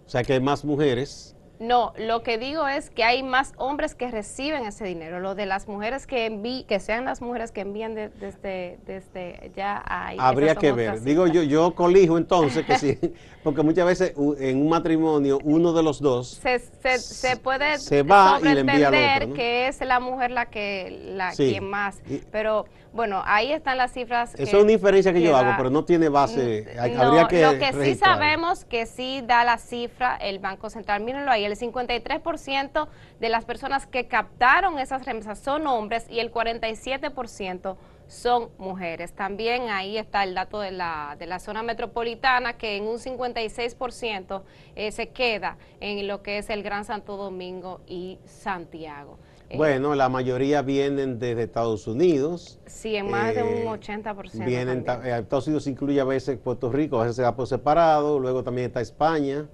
O 0.06 0.10
sea, 0.10 0.24
que 0.24 0.34
hay 0.34 0.42
más 0.42 0.66
mujeres 0.66 1.38
no, 1.62 1.94
lo 1.96 2.24
que 2.24 2.40
digo 2.40 2.68
es 2.68 2.90
que 2.90 3.04
hay 3.04 3.22
más 3.22 3.54
hombres 3.58 3.94
que 3.94 4.10
reciben 4.10 4.66
ese 4.66 4.84
dinero. 4.84 5.20
Lo 5.20 5.36
de 5.36 5.46
las 5.46 5.68
mujeres 5.68 6.08
que 6.08 6.26
envíen, 6.26 6.66
que 6.66 6.80
sean 6.80 7.06
las 7.06 7.22
mujeres 7.22 7.52
que 7.52 7.62
envían 7.62 7.94
desde, 7.94 8.80
desde 8.88 9.52
ya 9.56 9.84
hay. 9.86 10.18
Habría 10.20 10.56
que 10.56 10.72
ver. 10.72 11.02
Digo 11.02 11.28
yo, 11.28 11.44
yo 11.44 11.76
colijo 11.76 12.18
entonces 12.18 12.66
que 12.66 12.80
sí, 12.80 12.98
porque 13.44 13.62
muchas 13.62 13.86
veces 13.86 14.14
en 14.40 14.60
un 14.60 14.70
matrimonio 14.70 15.38
uno 15.44 15.72
de 15.72 15.84
los 15.84 16.02
dos 16.02 16.30
se, 16.42 16.58
se, 16.98 17.38
puede 17.38 17.78
se 17.78 18.02
va 18.02 18.40
y 18.42 18.46
le 18.46 18.62
envía 18.62 18.88
al 18.88 19.24
otro, 19.24 19.36
que 19.36 19.68
es 19.68 19.80
la 19.82 20.00
mujer 20.00 20.32
la 20.32 20.48
que 20.48 21.12
la 21.14 21.32
quien 21.32 21.70
más. 21.70 22.02
Pero 22.32 22.66
bueno, 22.94 23.22
ahí 23.26 23.54
están 23.54 23.78
las 23.78 23.94
cifras. 23.94 24.34
Esa 24.34 24.58
es 24.58 24.64
una 24.64 24.72
inferencia 24.72 25.14
que, 25.14 25.22
yo 25.22 25.36
hago, 25.36 25.54
pero 25.58 25.70
no 25.70 25.86
tiene 25.86 26.10
base. 26.10 26.68
Mm, 26.76 27.00
habría 27.00 27.28
que 27.28 27.42
lo 27.42 27.58
que 27.58 27.74
sí 27.74 27.96
sabemos 27.96 28.66
que 28.66 28.86
sí 28.86 29.24
da 29.26 29.44
la 29.46 29.58
cifra 29.58 30.18
el 30.18 30.40
Banco 30.40 30.70
Central. 30.70 31.02
Mírenlo 31.02 31.32
ahí, 31.32 31.46
el 31.46 31.58
53% 31.58 32.88
de 33.20 33.30
las 33.30 33.46
personas 33.46 33.88
que 33.88 34.08
captaron 34.08 34.78
esas 34.80 35.06
remesas 35.06 35.40
son 35.40 35.68
hombres 35.68 36.06
y 36.10 36.20
el 36.20 36.32
47% 36.32 37.78
son 38.08 38.50
mujeres. 38.58 39.14
También 39.14 39.70
ahí 39.70 39.98
está 39.98 40.24
el 40.24 40.36
dato 40.36 40.60
de 40.60 40.72
la, 40.72 41.16
de 41.18 41.28
la 41.28 41.40
zona 41.40 41.64
metropolitana 41.64 42.58
que 42.58 42.76
en 42.76 42.84
un 42.84 42.98
56% 42.98 44.42
eh, 44.76 44.92
se 44.92 45.10
queda 45.10 45.58
en 45.80 46.08
lo 46.08 46.22
que 46.22 46.38
es 46.38 46.50
el 46.50 46.62
Gran 46.62 46.84
Santo 46.84 47.16
Domingo 47.16 47.80
y 47.88 48.20
Santiago. 48.26 49.18
Eh, 49.52 49.58
bueno, 49.58 49.96
la 49.96 50.08
mayoría 50.08 50.62
vienen 50.62 51.20
desde 51.20 51.44
Estados 51.44 51.86
Unidos. 51.86 52.58
Sí, 52.68 52.96
en 52.96 53.12
más 53.12 53.36
de 53.36 53.44
un 53.44 53.66
80%. 53.66 54.42
Eh, 54.42 54.46
vienen, 54.46 54.86
eh, 55.04 55.18
Estados 55.20 55.48
Unidos 55.48 55.68
incluye 55.68 56.00
a 56.00 56.06
veces 56.06 56.38
Puerto 56.38 56.72
Rico, 56.72 56.98
a 57.00 57.02
veces 57.02 57.18
se 57.18 57.22
da 57.24 57.36
por 57.36 57.48
separado, 57.48 58.18
luego 58.18 58.44
también 58.44 58.68
está 58.68 58.80
España. 58.80 59.50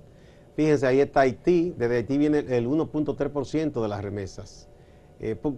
Fíjense, 0.56 0.86
ahí 0.86 1.00
está 1.00 1.22
Haití, 1.22 1.74
desde 1.76 1.96
Haití 1.98 2.18
viene 2.20 2.40
el 2.48 2.68
1.3% 2.68 3.82
de 3.82 3.88
las 3.88 4.04
remesas. 4.04 4.70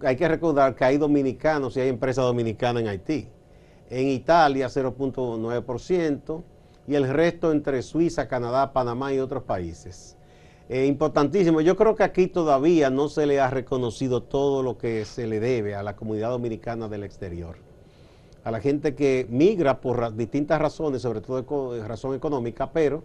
hay 0.04 0.16
que 0.16 0.28
recordar 0.28 0.74
que 0.74 0.84
hay 0.86 0.96
dominicanos 0.96 1.76
y 1.76 1.80
hay 1.80 1.90
empresas 1.90 2.24
dominicanas 2.24 2.82
en 2.82 2.88
Haití. 2.88 3.28
En 3.90 4.08
Italia 4.08 4.68
0.9% 4.68 6.42
y 6.86 6.94
el 6.94 7.06
resto 7.08 7.52
entre 7.52 7.82
Suiza, 7.82 8.26
Canadá, 8.26 8.72
Panamá 8.72 9.12
y 9.12 9.18
otros 9.18 9.42
países. 9.42 10.16
Eh, 10.72 10.86
importantísimo. 10.86 11.60
Yo 11.60 11.74
creo 11.74 11.96
que 11.96 12.04
aquí 12.04 12.28
todavía 12.28 12.90
no 12.90 13.08
se 13.08 13.26
le 13.26 13.40
ha 13.40 13.50
reconocido 13.50 14.22
todo 14.22 14.62
lo 14.62 14.78
que 14.78 15.04
se 15.04 15.26
le 15.26 15.40
debe 15.40 15.74
a 15.74 15.82
la 15.82 15.96
comunidad 15.96 16.30
dominicana 16.30 16.86
del 16.86 17.02
exterior. 17.02 17.56
A 18.44 18.52
la 18.52 18.60
gente 18.60 18.94
que 18.94 19.26
migra 19.28 19.80
por 19.80 20.14
distintas 20.14 20.60
razones, 20.60 21.02
sobre 21.02 21.22
todo 21.22 21.72
de 21.72 21.88
razón 21.88 22.14
económica, 22.14 22.70
pero 22.70 23.02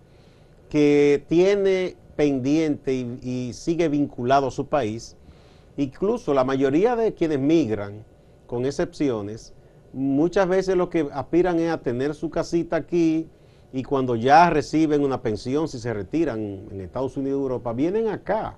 que 0.70 1.26
tiene 1.28 1.96
pendiente 2.16 2.94
y, 2.94 3.20
y 3.24 3.54
sigue 3.54 3.90
vinculado 3.90 4.50
a 4.50 4.52
su 4.52 4.68
país. 4.68 5.18
Incluso 5.76 6.36
la 6.36 6.44
mayoría 6.44 6.96
de 6.96 7.16
quienes 7.16 7.40
migran, 7.40 8.06
con 8.46 8.68
excepciones, 8.68 9.56
muchas 9.92 10.48
veces 10.48 10.78
lo 10.78 10.92
que 10.92 11.10
aspiran 11.12 11.60
es 11.60 11.72
a 11.72 11.80
tener 11.80 12.14
su 12.14 12.30
casita 12.30 12.76
aquí, 12.76 13.28
y 13.76 13.84
cuando 13.84 14.16
ya 14.16 14.50
reciben 14.50 15.04
una 15.04 15.22
pensión, 15.22 15.68
si 15.68 15.80
se 15.80 15.94
retiran 15.94 16.40
en 16.72 16.80
Estados 16.80 17.18
Unidos 17.18 17.40
y 17.40 17.42
Europa, 17.42 17.74
vienen 17.74 18.08
acá 18.08 18.56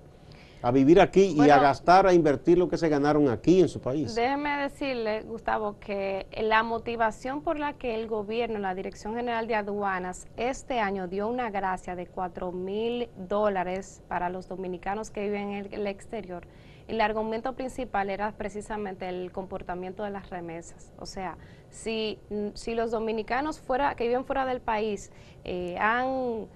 a 0.61 0.69
vivir 0.69 1.01
aquí 1.01 1.35
y 1.35 1.49
a 1.49 1.57
gastar, 1.57 2.05
a 2.05 2.13
invertir 2.13 2.59
lo 2.59 2.69
que 2.69 2.77
se 2.77 2.87
ganaron 2.87 3.27
aquí 3.27 3.59
en 3.59 3.67
su 3.67 3.81
país. 3.81 4.13
Déjeme 4.13 4.57
decirle, 4.57 5.23
Gustavo, 5.23 5.79
que 5.79 6.27
la 6.39 6.61
motivación 6.61 7.41
por 7.41 7.57
la 7.57 7.73
que 7.73 7.95
el 7.95 8.05
gobierno, 8.05 8.59
la 8.59 8.75
Dirección 8.75 9.15
General 9.15 9.47
de 9.47 9.55
Aduanas, 9.55 10.27
este 10.37 10.79
año 10.79 11.07
dio 11.07 11.27
una 11.27 11.49
gracia 11.49 11.95
de 11.95 12.05
4 12.05 12.51
mil 12.51 13.09
dólares 13.17 14.03
para 14.07 14.29
los 14.29 14.47
dominicanos 14.47 15.09
que 15.09 15.21
viven 15.21 15.51
en 15.51 15.73
el 15.73 15.87
exterior, 15.87 16.43
el 16.87 17.01
argumento 17.01 17.53
principal 17.53 18.09
era 18.09 18.31
precisamente 18.31 19.09
el 19.09 19.31
comportamiento 19.31 20.03
de 20.03 20.09
las 20.09 20.29
remesas. 20.29 20.91
O 20.99 21.05
sea, 21.05 21.37
si, 21.69 22.19
si 22.53 22.75
los 22.75 22.91
dominicanos 22.91 23.59
fuera, 23.59 23.95
que 23.95 24.07
viven 24.07 24.25
fuera 24.25 24.45
del 24.45 24.61
país 24.61 25.11
eh, 25.43 25.77
han 25.79 26.47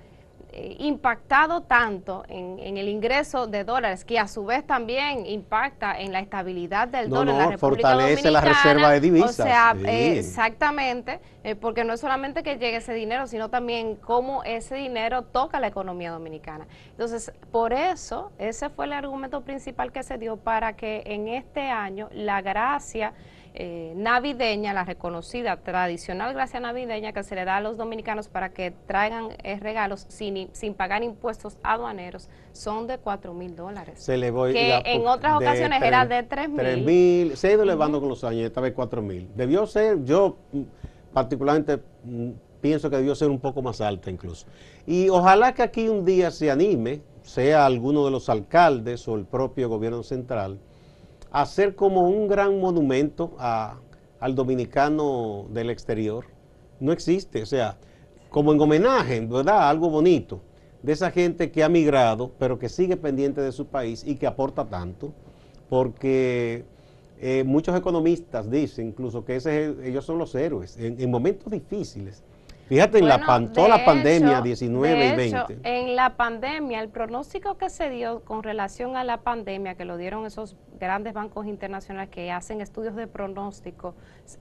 eh, 0.54 0.76
impactado 0.80 1.62
tanto 1.62 2.26
en, 2.28 2.60
el 2.78 2.90
ingreso 2.90 3.48
de 3.48 3.64
dólares, 3.64 4.04
que 4.04 4.20
a 4.20 4.28
su 4.28 4.44
vez 4.44 4.68
también 4.68 5.26
impacta 5.26 5.98
en 5.98 6.12
la 6.12 6.20
estabilidad 6.20 6.90
del 6.90 7.10
dólar 7.10 7.36
en 7.36 7.40
la 7.40 7.48
República 7.52 7.92
fortalece 7.92 8.30
la 8.30 8.42
reserva 8.42 8.92
de 8.92 9.00
divisas. 9.00 9.40
O 9.40 9.44
sea, 9.44 9.74
eh, 9.86 10.20
exactamente, 10.20 11.22
eh, 11.46 11.56
porque 11.56 11.86
no 11.86 11.94
es 11.94 12.02
solamente 12.02 12.44
que 12.44 12.58
llegue 12.58 12.76
ese 12.76 12.94
dinero, 12.94 13.28
sino 13.28 13.50
también 13.50 13.96
cómo 13.96 14.44
ese 14.44 14.76
dinero 14.76 15.22
toca 15.22 15.58
la 15.62 15.68
economía 15.68 16.12
dominicana. 16.12 16.68
Entonces, 16.90 17.32
por 17.50 17.72
eso, 17.72 18.34
ese 18.38 18.70
fue 18.70 18.88
el 18.88 18.92
argumento 18.92 19.46
principal 19.46 19.94
que 19.94 20.04
se 20.04 20.18
dio 20.18 20.36
para 20.36 20.76
que 20.76 21.04
en 21.06 21.30
este 21.30 21.62
año 21.70 22.10
la 22.12 22.42
gracia 22.42 23.14
eh, 23.54 23.94
navideña, 23.98 24.74
la 24.74 24.86
reconocida 24.86 25.58
tradicional 25.58 26.34
gracia 26.34 26.60
navideña 26.60 27.12
que 27.12 27.24
se 27.24 27.36
le 27.36 27.44
da 27.44 27.58
a 27.58 27.62
los 27.62 27.76
dominicanos 27.76 28.30
para 28.30 28.50
que 28.50 28.72
traigan 28.88 29.30
eh, 29.44 29.60
regalos 29.60 30.06
sin, 30.08 30.50
sin 30.54 30.74
pagar 30.74 31.04
impuestos 31.04 31.58
aduaneros, 31.62 32.30
son 32.54 32.88
de 32.88 32.98
4 32.98 33.34
mil 33.34 33.56
dólares. 33.56 34.02
Se 34.02 34.18
le 34.18 34.32
voy 34.32 34.54
que 34.54 34.82
en 34.86 35.06
otras 35.06 35.36
ocasiones 35.36 35.82
era 35.84 36.06
de 36.06 36.24
3 36.24 36.48
mil. 36.48 36.58
3 36.58 36.78
mil, 36.86 37.38
se 37.38 37.50
ha 37.50 37.52
ido 37.54 37.64
elevando 37.64 38.00
con 38.00 38.08
los 38.08 38.24
años, 38.24 38.46
esta 38.46 38.62
vez 38.62 38.74
4 38.74 39.02
mil. 39.02 39.30
Debió 39.36 39.68
ser, 39.68 40.04
yo 40.06 40.38
mm, 40.54 40.62
particularmente 41.14 41.82
mm, 42.04 42.32
pienso 42.62 42.90
que 42.90 42.98
debió 42.98 43.16
ser 43.16 43.30
un 43.30 43.40
poco 43.40 43.62
más 43.62 43.82
alta 43.82 44.10
incluso. 44.10 44.48
Y 44.88 45.10
ojalá 45.10 45.54
que 45.54 45.64
aquí 45.64 45.90
un 45.90 46.06
día 46.06 46.32
se 46.32 46.50
anime, 46.50 47.02
sea 47.24 47.66
alguno 47.66 48.06
de 48.06 48.12
los 48.12 48.30
alcaldes 48.30 49.08
o 49.10 49.16
el 49.16 49.26
propio 49.26 49.68
gobierno 49.68 50.04
central, 50.04 50.60
hacer 51.32 51.76
como 51.76 52.02
un 52.02 52.28
gran 52.28 52.60
monumento 52.60 53.36
al 53.40 54.36
dominicano 54.36 55.48
del 55.50 55.70
exterior. 55.70 56.26
No 56.80 56.92
existe, 56.92 57.42
o 57.42 57.46
sea, 57.46 57.78
como 58.30 58.54
en 58.54 58.60
homenaje, 58.60 59.20
¿verdad? 59.22 59.70
Algo 59.70 59.90
bonito 59.90 60.42
de 60.84 60.94
esa 60.94 61.12
gente 61.12 61.52
que 61.52 61.64
ha 61.64 61.70
migrado, 61.70 62.32
pero 62.40 62.58
que 62.58 62.70
sigue 62.70 62.98
pendiente 62.98 63.42
de 63.42 63.52
su 63.52 63.68
país 63.68 64.04
y 64.06 64.16
que 64.16 64.28
aporta 64.28 64.68
tanto, 64.68 65.14
porque 65.70 66.66
eh, 67.20 67.44
muchos 67.46 67.76
economistas 67.78 68.50
dicen 68.50 68.88
incluso 68.88 69.24
que 69.24 69.36
ellos 69.84 70.06
son 70.06 70.18
los 70.18 70.34
héroes 70.34 70.76
en 70.78 71.12
momentos 71.12 71.52
difíciles 71.52 72.24
Fíjate, 72.72 73.00
en 73.00 73.10
la 73.10 73.20
toda 73.54 73.68
la 73.68 73.84
pandemia 73.84 74.40
19 74.40 75.08
y 75.08 75.16
20. 75.18 75.58
En 75.64 75.94
la 75.98 76.16
pandemia, 76.16 76.80
el 76.80 76.88
pronóstico 76.88 77.58
que 77.58 77.70
se 77.70 77.90
dio 77.90 78.24
con 78.24 78.44
relación 78.44 78.96
a 78.96 79.04
la 79.04 79.18
pandemia, 79.18 79.76
que 79.76 79.84
lo 79.84 79.98
dieron 79.98 80.26
esos 80.26 80.56
grandes 80.80 81.14
bancos 81.14 81.48
internacionales 81.48 82.10
que 82.10 82.32
hacen 82.32 82.62
estudios 82.62 82.96
de 82.96 83.08
pronóstico, 83.08 83.94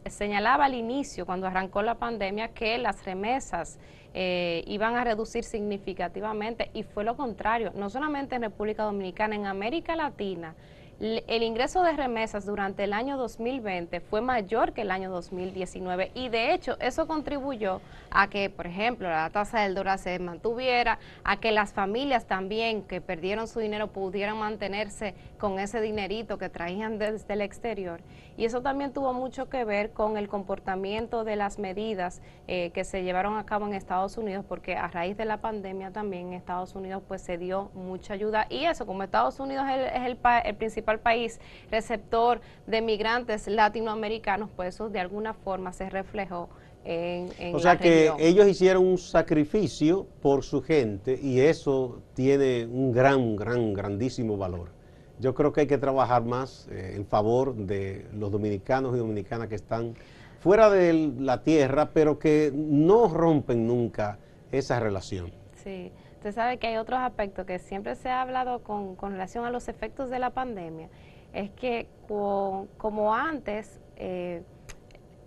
señalaba 0.06 0.66
al 0.66 0.74
inicio, 0.74 1.26
cuando 1.26 1.48
arrancó 1.48 1.82
la 1.82 1.96
pandemia, 1.96 2.50
que 2.54 2.78
las 2.78 3.04
remesas 3.04 3.80
eh, 4.14 4.62
iban 4.68 4.94
a 4.94 5.02
reducir 5.02 5.42
significativamente 5.42 6.70
y 6.72 6.84
fue 6.84 7.02
lo 7.02 7.16
contrario, 7.16 7.72
no 7.74 7.90
solamente 7.90 8.36
en 8.36 8.42
República 8.42 8.84
Dominicana, 8.84 9.34
en 9.34 9.46
América 9.46 9.96
Latina 9.96 10.54
el 11.00 11.42
ingreso 11.42 11.82
de 11.82 11.92
remesas 11.92 12.44
durante 12.44 12.84
el 12.84 12.92
año 12.92 13.16
2020 13.16 14.00
fue 14.00 14.20
mayor 14.20 14.74
que 14.74 14.82
el 14.82 14.90
año 14.90 15.10
2019 15.10 16.10
y 16.14 16.28
de 16.28 16.52
hecho 16.52 16.76
eso 16.78 17.06
contribuyó 17.06 17.80
a 18.10 18.28
que, 18.28 18.50
por 18.50 18.66
ejemplo, 18.66 19.08
la 19.08 19.30
tasa 19.30 19.60
del 19.60 19.74
dólar 19.74 19.98
se 19.98 20.18
mantuviera, 20.18 20.98
a 21.24 21.38
que 21.38 21.52
las 21.52 21.72
familias 21.72 22.26
también 22.26 22.82
que 22.82 23.00
perdieron 23.00 23.48
su 23.48 23.60
dinero 23.60 23.88
pudieran 23.88 24.36
mantenerse 24.36 25.14
con 25.38 25.58
ese 25.58 25.80
dinerito 25.80 26.36
que 26.36 26.50
traían 26.50 26.98
desde 26.98 27.32
el 27.32 27.40
exterior. 27.40 28.00
Y 28.36 28.44
eso 28.44 28.62
también 28.62 28.92
tuvo 28.92 29.12
mucho 29.12 29.48
que 29.48 29.64
ver 29.64 29.92
con 29.92 30.16
el 30.16 30.28
comportamiento 30.28 31.24
de 31.24 31.36
las 31.36 31.58
medidas 31.58 32.22
eh, 32.48 32.70
que 32.70 32.84
se 32.84 33.02
llevaron 33.02 33.36
a 33.36 33.44
cabo 33.44 33.66
en 33.66 33.74
Estados 33.74 34.16
Unidos, 34.16 34.44
porque 34.48 34.76
a 34.76 34.88
raíz 34.88 35.16
de 35.16 35.24
la 35.24 35.38
pandemia 35.38 35.92
también 35.92 36.28
en 36.28 36.32
Estados 36.34 36.74
Unidos 36.74 37.02
pues 37.06 37.22
se 37.22 37.38
dio 37.38 37.70
mucha 37.74 38.14
ayuda. 38.14 38.46
Y 38.48 38.64
eso, 38.64 38.86
como 38.86 39.02
Estados 39.02 39.40
Unidos 39.40 39.66
es 39.68 40.06
el, 40.06 40.18
el 40.44 40.54
principal 40.56 40.89
país 40.98 41.40
receptor 41.70 42.40
de 42.66 42.82
migrantes 42.82 43.46
latinoamericanos, 43.46 44.50
pues 44.56 44.74
eso 44.74 44.88
de 44.88 45.00
alguna 45.00 45.34
forma 45.34 45.72
se 45.72 45.88
reflejó 45.88 46.48
en, 46.84 47.28
en 47.38 47.54
o 47.54 47.58
sea 47.58 47.76
que 47.76 48.10
ellos 48.18 48.48
hicieron 48.48 48.86
un 48.86 48.98
sacrificio 48.98 50.06
por 50.22 50.42
su 50.42 50.62
gente 50.62 51.18
y 51.20 51.40
eso 51.40 52.00
tiene 52.14 52.66
un 52.66 52.92
gran, 52.92 53.36
gran, 53.36 53.74
grandísimo 53.74 54.36
valor. 54.36 54.70
Yo 55.18 55.34
creo 55.34 55.52
que 55.52 55.62
hay 55.62 55.66
que 55.66 55.76
trabajar 55.76 56.24
más 56.24 56.66
eh, 56.70 56.94
en 56.96 57.04
favor 57.04 57.54
de 57.54 58.06
los 58.14 58.30
dominicanos 58.30 58.94
y 58.96 58.98
dominicanas 58.98 59.48
que 59.48 59.56
están 59.56 59.94
fuera 60.40 60.70
de 60.70 61.12
la 61.18 61.42
tierra, 61.42 61.90
pero 61.92 62.18
que 62.18 62.50
no 62.54 63.08
rompen 63.08 63.66
nunca 63.66 64.18
esa 64.50 64.80
relación. 64.80 65.30
Sí. 65.62 65.92
Usted 66.20 66.34
sabe 66.34 66.58
que 66.58 66.66
hay 66.66 66.76
otros 66.76 67.00
aspectos 67.00 67.46
que 67.46 67.58
siempre 67.58 67.94
se 67.94 68.10
ha 68.10 68.20
hablado 68.20 68.62
con, 68.62 68.94
relación 69.00 69.46
a 69.46 69.50
los 69.50 69.68
efectos 69.68 70.10
de 70.10 70.18
la 70.18 70.28
pandemia. 70.28 70.90
Es 71.32 71.50
que 71.52 71.88
como 72.06 73.14
antes, 73.14 73.80
eh, 73.96 74.42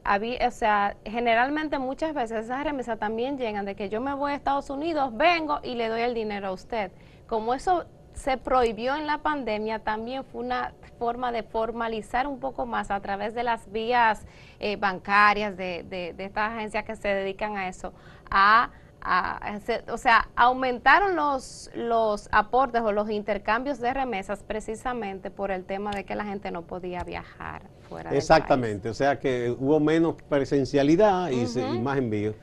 había, 0.04 0.48
o 0.48 0.52
sea, 0.52 0.96
generalmente 1.04 1.80
muchas 1.80 2.14
veces 2.14 2.46
esas 2.46 2.64
remesas 2.64 3.00
también 3.00 3.40
llegan 3.40 3.66
de 3.66 3.76
que 3.76 3.90
yo 3.90 4.02
me 4.02 4.14
voy 4.14 4.34
a 4.34 4.36
Estados 4.36 4.70
Unidos, 4.70 5.18
vengo 5.18 5.62
y 5.64 5.74
le 5.74 5.88
doy 5.88 6.02
el 6.02 6.14
dinero 6.14 6.50
a 6.50 6.52
usted. 6.52 6.92
Como 7.26 7.56
eso 7.56 7.86
se 8.14 8.38
prohibió 8.38 8.96
en 8.96 9.08
la 9.08 9.18
pandemia, 9.18 9.80
también 9.80 10.24
fue 10.24 10.42
una 10.42 10.76
forma 11.00 11.32
de 11.32 11.42
formalizar 11.42 12.28
un 12.28 12.40
poco 12.40 12.68
más 12.68 12.92
a 12.92 13.00
través 13.00 13.34
de 13.34 13.42
las 13.42 13.72
vías 13.72 14.28
eh, 14.60 14.76
bancarias, 14.76 15.58
de, 15.58 15.82
de, 15.90 16.14
de 16.14 16.26
estas 16.26 16.52
agencias 16.52 16.84
que 16.84 16.96
se 16.96 17.08
dedican 17.08 17.58
a 17.58 17.68
eso, 17.68 17.96
a 18.30 18.70
o 19.92 19.98
sea, 19.98 20.30
aumentaron 20.36 21.16
los, 21.16 21.70
los 21.76 22.30
aportes 22.32 22.82
o 22.82 22.92
los 22.92 23.10
intercambios 23.10 23.80
de 23.80 23.94
remesas 23.94 24.44
precisamente 24.44 25.30
por 25.30 25.52
el 25.52 25.66
tema 25.66 25.92
de 25.92 26.06
que 26.06 26.16
la 26.16 26.26
gente 26.26 26.52
no 26.52 26.62
podía 26.62 27.04
viajar 27.04 27.64
fuera 27.90 28.16
Exactamente, 28.16 28.90
o 28.90 28.94
sea 28.94 29.20
que 29.20 29.56
hubo 29.60 29.80
menos 29.80 30.16
presencialidad 30.30 31.30
y, 31.32 31.46
más 31.80 31.98
envíos. 31.98 32.36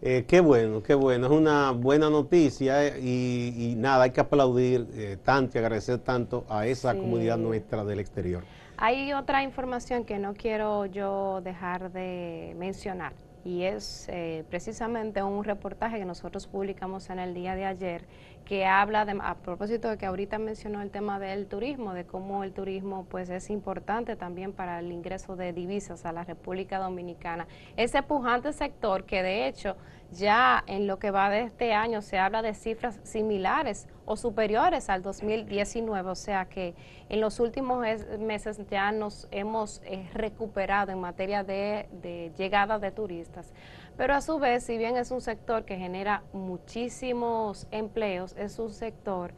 Eh, 0.00 0.24
qué 0.28 0.40
bueno, 0.40 0.80
qué 0.80 0.94
bueno, 0.94 1.26
es 1.26 1.32
una 1.32 1.72
buena 1.72 2.08
noticia 2.08 2.86
eh, 2.86 3.00
y, 3.00 3.74
nada, 3.76 4.04
hay 4.04 4.10
que 4.10 4.20
aplaudir 4.20 4.86
eh, 4.94 5.18
tanto 5.24 5.58
y 5.58 5.60
agradecer 5.60 5.98
tanto 5.98 6.44
a 6.48 6.66
esa 6.66 6.94
comunidad 6.94 7.36
nuestra 7.36 7.84
del 7.84 7.98
exterior. 7.98 8.44
Hay 8.76 9.12
otra 9.12 9.42
información 9.42 10.04
que 10.04 10.18
no 10.18 10.34
quiero 10.34 10.86
yo 10.86 11.40
dejar 11.42 11.90
de 11.90 12.54
mencionar 12.56 13.12
y 13.44 13.62
es 13.62 14.06
eh, 14.08 14.44
precisamente 14.48 15.22
un 15.22 15.44
reportaje 15.44 15.98
que 15.98 16.04
nosotros 16.04 16.46
publicamos 16.46 17.10
en 17.10 17.18
el 17.18 17.34
día 17.34 17.54
de 17.54 17.64
ayer 17.64 18.04
que 18.48 18.64
habla 18.64 19.04
de, 19.04 19.14
a 19.20 19.34
propósito 19.34 19.90
de 19.90 19.98
que 19.98 20.06
ahorita 20.06 20.38
mencionó 20.38 20.80
el 20.80 20.90
tema 20.90 21.20
del 21.20 21.48
turismo, 21.48 21.92
de 21.92 22.06
cómo 22.06 22.44
el 22.44 22.54
turismo 22.54 23.04
pues 23.10 23.28
es 23.28 23.50
importante 23.50 24.16
también 24.16 24.54
para 24.54 24.78
el 24.78 24.90
ingreso 24.90 25.36
de 25.36 25.52
divisas 25.52 26.06
a 26.06 26.12
la 26.12 26.24
República 26.24 26.78
Dominicana. 26.78 27.46
Ese 27.76 28.02
pujante 28.02 28.54
sector 28.54 29.04
que 29.04 29.22
de 29.22 29.48
hecho 29.48 29.76
ya 30.12 30.64
en 30.66 30.86
lo 30.86 30.98
que 30.98 31.10
va 31.10 31.28
de 31.28 31.42
este 31.42 31.74
año 31.74 32.00
se 32.00 32.18
habla 32.18 32.40
de 32.40 32.54
cifras 32.54 32.98
similares 33.02 33.86
o 34.06 34.16
superiores 34.16 34.88
al 34.88 35.02
2019, 35.02 36.08
o 36.08 36.14
sea 36.14 36.46
que 36.46 36.74
en 37.10 37.20
los 37.20 37.40
últimos 37.40 37.84
meses 38.18 38.58
ya 38.70 38.90
nos 38.92 39.28
hemos 39.30 39.82
eh, 39.84 40.08
recuperado 40.14 40.90
en 40.90 41.00
materia 41.00 41.44
de, 41.44 42.32
llegada 42.38 42.78
de 42.78 42.90
turistas. 42.90 43.52
Pero 43.98 44.14
a 44.14 44.20
su 44.20 44.38
vez, 44.38 44.62
si 44.62 44.78
bien 44.78 44.96
es 44.96 45.10
un 45.10 45.20
sector 45.20 45.64
que 45.64 45.76
genera 45.76 46.22
muchísimos 46.32 47.66
empleos, 47.72 48.32
es 48.38 48.60
un 48.60 48.72
sector 48.72 49.32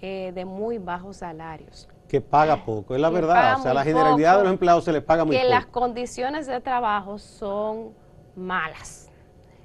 eh, 0.00 0.30
de 0.32 0.44
muy 0.44 0.78
bajos 0.78 1.16
salarios. 1.16 1.88
Que 2.06 2.20
paga 2.20 2.64
poco, 2.64 2.94
es 2.94 3.00
la 3.00 3.10
verdad. 3.10 3.58
O 3.58 3.62
sea, 3.64 3.74
la 3.74 3.82
generalidad 3.82 4.38
de 4.38 4.44
los 4.44 4.52
empleados 4.52 4.84
se 4.84 4.92
les 4.92 5.02
paga 5.02 5.24
muy 5.24 5.34
poco. 5.34 5.44
Que 5.44 5.50
las 5.50 5.66
condiciones 5.66 6.46
de 6.46 6.60
trabajo 6.60 7.18
son 7.18 7.92
malas. 8.36 9.10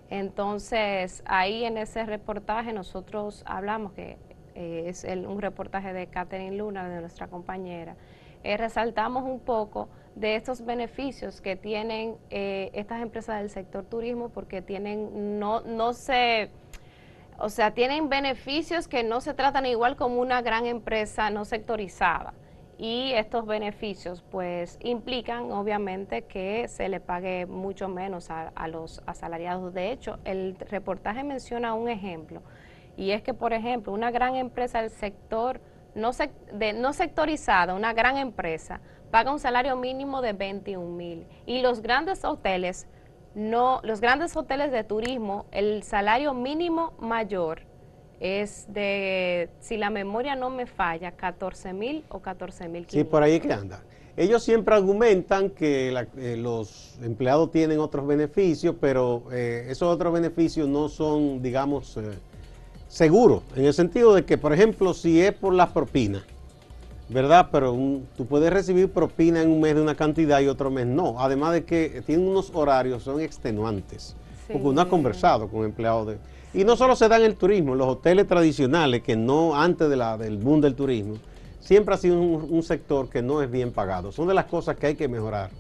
Entonces, 0.10 1.22
ahí 1.28 1.64
en 1.64 1.78
ese 1.78 2.04
reportaje 2.08 2.74
nosotros 2.74 3.44
hablamos 3.46 3.92
que 3.92 4.18
eh, 4.56 4.86
es 4.88 5.04
un 5.04 5.40
reportaje 5.44 5.94
de 5.94 6.08
Catherine 6.08 6.58
Luna, 6.58 6.90
de 6.90 7.02
nuestra 7.02 7.28
compañera, 7.28 7.96
eh, 8.44 8.58
resaltamos 8.58 9.26
un 9.26 9.42
poco 9.42 9.90
de 10.20 10.36
estos 10.36 10.66
beneficios 10.66 11.40
que 11.42 11.56
tienen 11.56 12.18
eh, 12.30 12.72
estas 12.74 13.02
empresas 13.02 13.40
del 13.40 13.50
sector 13.50 13.86
turismo 13.86 14.30
porque 14.30 14.62
tienen, 14.62 15.40
no, 15.40 15.62
no 15.62 15.94
se, 15.94 16.50
o 17.38 17.50
sea, 17.50 17.72
tienen 17.74 18.10
beneficios 18.10 18.88
que 18.88 19.04
no 19.04 19.22
se 19.22 19.34
tratan 19.34 19.66
igual 19.66 19.96
como 19.96 20.20
una 20.20 20.42
gran 20.42 20.66
empresa 20.66 21.30
no 21.30 21.46
sectorizada. 21.46 22.34
Y 22.78 23.12
estos 23.14 23.46
beneficios 23.46 24.24
pues 24.30 24.78
implican 24.82 25.52
obviamente 25.52 26.22
que 26.22 26.68
se 26.70 26.88
le 26.88 27.02
pague 27.02 27.46
mucho 27.46 27.90
menos 27.90 28.30
a, 28.30 28.50
a 28.56 28.68
los 28.70 29.02
asalariados. 29.06 29.74
De 29.74 29.92
hecho, 29.92 30.20
el 30.24 30.56
reportaje 30.58 31.24
menciona 31.24 31.74
un 31.74 31.90
ejemplo 31.90 32.42
y 32.96 33.12
es 33.12 33.22
que, 33.22 33.34
por 33.34 33.54
ejemplo, 33.54 33.94
una 33.94 34.12
gran 34.12 34.36
empresa 34.36 34.82
del 34.82 34.92
sector 34.92 35.62
no, 35.96 36.12
de, 36.54 36.74
no 36.74 36.94
sectorizada, 36.94 37.74
una 37.74 37.94
gran 37.94 38.18
empresa, 38.18 38.82
paga 39.12 39.32
un 39.32 39.40
salario 39.40 39.76
mínimo 39.76 40.22
de 40.22 40.34
21 40.34 40.96
mil. 40.96 41.26
Y 41.46 41.62
los 41.62 41.82
grandes 41.82 42.24
hoteles, 42.24 42.88
no, 43.36 43.80
los 43.84 44.02
grandes 44.02 44.36
hoteles 44.36 44.72
de 44.72 44.84
turismo, 44.84 45.46
el 45.52 45.84
salario 45.84 46.34
mínimo 46.34 46.94
mayor 47.00 47.62
es 48.20 48.66
de, 48.70 49.50
si 49.60 49.78
la 49.78 49.90
memoria 49.90 50.36
no 50.36 50.50
me 50.50 50.66
falla, 50.66 51.12
14 51.12 51.74
mil 51.74 52.04
o 52.10 52.20
14 52.20 52.68
mil. 52.68 52.86
Sí, 52.90 53.04
por 53.04 53.24
ahí 53.24 53.40
que 53.40 53.54
anda. 53.54 53.82
Ellos 54.18 54.44
siempre 54.44 54.76
argumentan 54.76 55.50
que 55.50 55.96
eh, 56.18 56.36
los 56.36 56.98
empleados 57.02 57.52
tienen 57.52 57.80
otros 57.80 58.06
beneficios, 58.06 58.76
pero 58.80 59.24
eh, 59.32 59.68
esos 59.70 59.88
otros 59.88 60.12
beneficios 60.12 60.68
no 60.68 60.90
son, 60.90 61.42
digamos, 61.42 61.96
eh, 61.96 62.02
seguros, 62.90 63.44
en 63.56 63.66
el 63.66 63.74
sentido 63.74 64.14
de 64.14 64.26
que, 64.26 64.38
por 64.38 64.52
ejemplo, 64.52 64.94
si 64.94 65.22
es 65.22 65.32
por 65.32 65.54
las 65.54 65.70
propinas, 65.70 66.24
¿verdad? 67.10 67.50
Pero 67.52 67.76
tú 68.16 68.26
puedes 68.26 68.52
recibir 68.54 68.92
propina 68.92 69.42
en 69.42 69.50
un 69.50 69.60
mes 69.60 69.76
de 69.76 69.82
una 69.82 69.96
cantidad 69.96 70.40
y 70.40 70.48
otro 70.48 70.70
mes 70.70 70.86
no. 70.86 71.20
Además 71.20 71.54
de 71.54 71.66
que 71.66 72.04
tienen 72.06 72.28
unos 72.28 72.52
horarios, 72.54 73.04
son 73.04 73.20
extenuantes. 73.20 74.16
Porque 74.48 74.68
uno 74.68 74.82
ha 74.82 74.90
conversado 74.90 75.48
con 75.48 75.66
empleados 75.66 76.08
de... 76.08 76.18
Y 76.54 76.64
no 76.64 76.76
solo 76.76 76.96
se 76.96 77.08
da 77.08 77.18
en 77.18 77.24
el 77.24 77.36
turismo, 77.36 77.76
los 77.76 77.88
hoteles 77.88 78.26
tradicionales, 78.28 79.04
que 79.04 79.16
no 79.16 79.56
antes 79.56 79.90
de 79.90 79.96
la, 79.96 80.18
del 80.18 80.38
boom 80.38 80.62
del 80.62 80.74
turismo, 80.74 81.18
siempre 81.60 81.94
ha 81.94 81.98
sido 81.98 82.20
un, 82.20 82.64
sector 82.64 83.10
que 83.10 83.22
no 83.22 83.44
es 83.44 83.52
bien 83.52 83.72
pagado. 83.72 84.12
Son 84.12 84.28
de 84.28 84.34
las 84.34 84.46
cosas 84.46 84.76
que 84.76 84.88
hay 84.88 84.96
que 84.96 85.08
mejorar. 85.08 85.52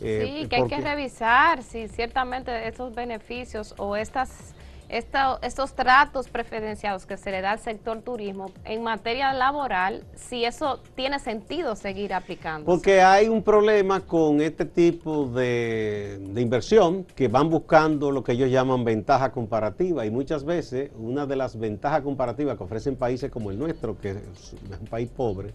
Eh, 0.00 0.40
sí, 0.42 0.48
que 0.48 0.56
hay 0.56 0.68
que 0.68 0.80
revisar 0.80 1.62
si 1.62 1.88
ciertamente 1.88 2.68
estos 2.68 2.94
beneficios 2.94 3.74
o 3.78 3.96
estas 3.96 4.54
estos 4.88 5.74
tratos 5.74 6.28
preferenciados 6.28 7.04
que 7.04 7.16
se 7.16 7.30
le 7.30 7.40
da 7.40 7.52
al 7.52 7.58
sector 7.58 8.00
turismo 8.00 8.50
en 8.64 8.82
materia 8.82 9.32
laboral, 9.32 10.04
si 10.14 10.44
eso 10.44 10.80
tiene 10.94 11.18
sentido 11.18 11.76
seguir 11.76 12.14
aplicando. 12.14 12.64
Porque 12.64 13.02
hay 13.02 13.28
un 13.28 13.42
problema 13.42 14.00
con 14.00 14.40
este 14.40 14.64
tipo 14.64 15.26
de, 15.26 16.18
de, 16.20 16.40
inversión 16.40 17.04
que 17.04 17.28
van 17.28 17.50
buscando 17.50 18.10
lo 18.10 18.24
que 18.24 18.32
ellos 18.32 18.50
llaman 18.50 18.84
ventaja 18.84 19.30
comparativa 19.30 20.06
y 20.06 20.10
muchas 20.10 20.44
veces 20.44 20.90
una 20.98 21.26
de 21.26 21.36
las 21.36 21.58
ventajas 21.58 22.02
comparativas 22.02 22.56
que 22.56 22.64
ofrecen 22.64 22.96
países 22.96 23.30
como 23.30 23.50
el 23.50 23.58
nuestro, 23.58 23.98
que 23.98 24.10
es 24.10 24.54
un 24.80 24.86
país 24.86 25.10
pobre, 25.14 25.52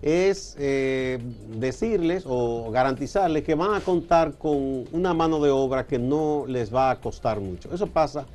es 0.00 0.56
eh, 0.58 1.18
decirles 1.58 2.24
o 2.26 2.70
garantizarles 2.72 3.44
que 3.44 3.54
van 3.54 3.74
a 3.74 3.80
contar 3.80 4.32
con 4.36 4.84
una 4.92 5.14
mano 5.14 5.40
de 5.40 5.50
obra 5.50 5.86
que 5.86 5.98
no 5.98 6.44
les 6.48 6.74
va 6.74 6.90
a 6.90 7.00
costar 7.00 7.40
mucho. 7.40 7.72
Eso 7.72 7.86
pasa 7.86 8.26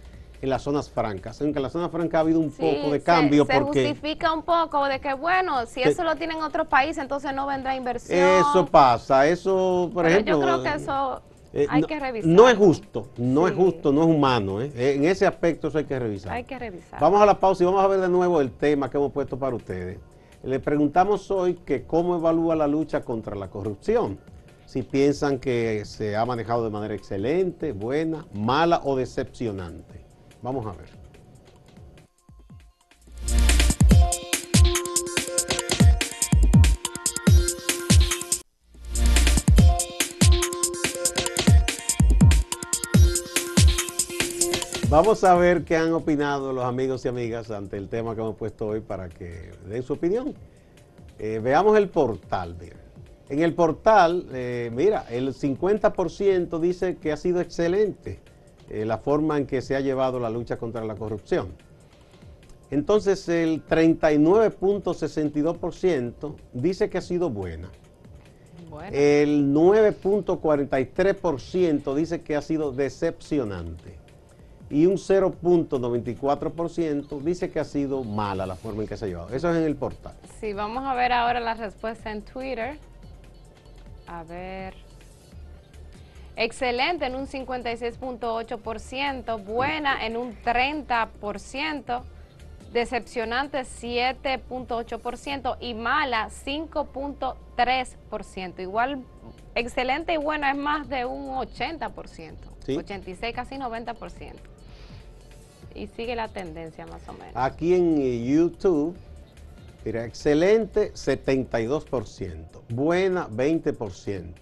en 0.41 0.49
las 0.49 0.61
zonas 0.61 0.89
francas. 0.89 1.41
Aunque 1.41 1.59
en 1.59 1.63
la 1.63 1.69
zona 1.69 1.89
franca 1.89 2.17
ha 2.17 2.21
habido 2.21 2.39
un 2.39 2.51
poco 2.51 2.91
de 2.91 3.01
cambio 3.01 3.45
se, 3.45 3.59
porque... 3.59 3.87
justifica 3.87 4.33
un 4.33 4.43
poco 4.43 4.85
de 4.85 4.99
que, 4.99 5.13
bueno, 5.13 5.65
si 5.65 5.81
eso 5.81 6.03
lo 6.03 6.15
tienen 6.15 6.37
otros 6.37 6.67
países, 6.67 6.99
entonces 6.99 7.33
no 7.33 7.47
vendrá 7.47 7.75
inversión. 7.75 8.19
Eso 8.19 8.65
pasa, 8.65 9.27
eso, 9.27 9.89
por 9.93 10.05
ejemplo... 10.05 10.33
Yo 10.33 10.41
creo 10.41 10.63
que 10.63 10.73
eso 10.73 11.21
eh, 11.53 11.65
hay 11.69 11.83
que 11.83 11.99
revisar. 11.99 12.29
No 12.29 12.49
es 12.49 12.57
justo, 12.57 13.07
no 13.17 13.47
es 13.47 13.55
justo, 13.55 13.91
no 13.91 14.03
es 14.03 14.09
humano. 14.09 14.61
¿eh? 14.61 14.71
En 14.75 15.05
ese 15.05 15.25
aspecto 15.25 15.69
eso 15.69 15.77
hay 15.77 15.85
que 15.85 15.97
revisar. 15.97 16.33
Hay 16.33 16.43
que 16.43 16.59
revisar. 16.59 16.99
Vamos 16.99 17.21
a 17.21 17.25
la 17.25 17.39
pausa 17.39 17.63
y 17.63 17.65
vamos 17.65 17.83
a 17.83 17.87
ver 17.87 17.99
de 17.99 18.09
nuevo 18.09 18.41
el 18.41 18.51
tema 18.51 18.89
que 18.89 18.97
hemos 18.97 19.11
puesto 19.11 19.37
para 19.37 19.55
ustedes. 19.55 19.97
Le 20.43 20.59
preguntamos 20.59 21.31
hoy 21.31 21.55
que 21.65 21.83
cómo 21.83 22.15
evalúa 22.15 22.55
la 22.55 22.67
lucha 22.67 23.01
contra 23.01 23.35
la 23.35 23.49
corrupción. 23.49 24.19
Si 24.65 24.83
piensan 24.83 25.39
que 25.39 25.83
se 25.85 26.15
ha 26.15 26.25
manejado 26.25 26.63
de 26.63 26.69
manera 26.69 26.93
excelente, 26.93 27.71
buena, 27.71 28.25
mala 28.33 28.81
o 28.83 28.95
decepcionante. 28.95 30.06
Vamos 30.41 30.65
a 30.65 30.71
ver. 30.71 31.07
Vamos 44.89 45.25
a 45.25 45.35
ver 45.35 45.65
qué 45.65 45.75
han 45.75 45.91
opinado 45.91 46.53
los 46.53 46.63
amigos 46.63 47.03
y 47.03 47.09
amigas 47.09 47.51
ante 47.51 47.75
el 47.75 47.89
tema 47.89 48.15
que 48.15 48.21
hemos 48.21 48.37
puesto 48.37 48.67
hoy 48.67 48.79
para 48.79 49.09
que 49.09 49.51
den 49.67 49.83
su 49.83 49.93
opinión. 49.93 50.33
Eh, 51.19 51.41
veamos 51.43 51.77
el 51.77 51.89
portal, 51.89 52.55
En 53.27 53.41
el 53.41 53.53
portal, 53.53 54.27
eh, 54.31 54.71
mira, 54.73 55.05
el 55.09 55.33
50% 55.33 56.59
dice 56.59 56.95
que 56.95 57.11
ha 57.11 57.17
sido 57.17 57.41
excelente. 57.41 58.21
Eh, 58.69 58.85
la 58.85 58.97
forma 58.97 59.37
en 59.37 59.47
que 59.47 59.61
se 59.61 59.75
ha 59.75 59.79
llevado 59.79 60.19
la 60.19 60.29
lucha 60.29 60.57
contra 60.57 60.83
la 60.83 60.95
corrupción. 60.95 61.47
Entonces 62.69 63.29
el 63.29 63.65
39.62% 63.65 66.35
dice 66.53 66.89
que 66.89 66.97
ha 66.97 67.01
sido 67.01 67.29
buena. 67.29 67.69
El 68.91 69.53
9.43% 69.53 71.95
dice 71.95 72.21
que 72.21 72.35
ha 72.35 72.41
sido 72.41 72.73
decepcionante. 72.73 73.95
Y 74.69 74.85
un 74.85 74.95
0.94% 74.95 77.21
dice 77.21 77.49
que 77.49 77.61
ha 77.61 77.63
sido 77.63 78.03
mala 78.03 78.45
la 78.45 78.57
forma 78.57 78.81
en 78.81 78.89
que 78.89 78.97
se 78.97 79.05
ha 79.05 79.07
llevado. 79.07 79.33
Eso 79.33 79.49
es 79.49 79.55
en 79.57 79.63
el 79.63 79.77
portal. 79.77 80.15
Sí, 80.41 80.51
vamos 80.51 80.83
a 80.83 80.93
ver 80.93 81.13
ahora 81.13 81.39
la 81.39 81.53
respuesta 81.53 82.11
en 82.11 82.23
Twitter. 82.23 82.77
A 84.07 84.23
ver. 84.23 84.73
Excelente 86.39 87.07
en 87.07 87.15
un 87.15 87.25
56.8%, 87.25 89.43
buena 89.43 90.05
en 90.05 90.17
un 90.17 90.39
30%, 90.43 92.03
decepcionante 92.71 93.61
7.8% 93.61 95.57
y 95.59 95.73
mala 95.73 96.29
5.3%. 96.29 98.59
Igual 98.59 99.03
excelente 99.55 100.13
y 100.13 100.17
buena 100.17 100.51
es 100.51 100.57
más 100.57 100.87
de 100.87 101.05
un 101.05 101.29
80%, 101.29 102.35
86 102.77 103.35
casi 103.35 103.55
90%. 103.55 104.33
Y 105.73 105.87
sigue 105.87 106.15
la 106.15 106.27
tendencia 106.27 106.85
más 106.85 107.01
o 107.09 107.13
menos. 107.13 107.33
Aquí 107.33 107.73
en 107.73 108.23
YouTube, 108.23 108.95
mira, 109.83 110.05
excelente 110.05 110.93
72%, 110.93 112.61
buena 112.69 113.27
20%, 113.27 114.35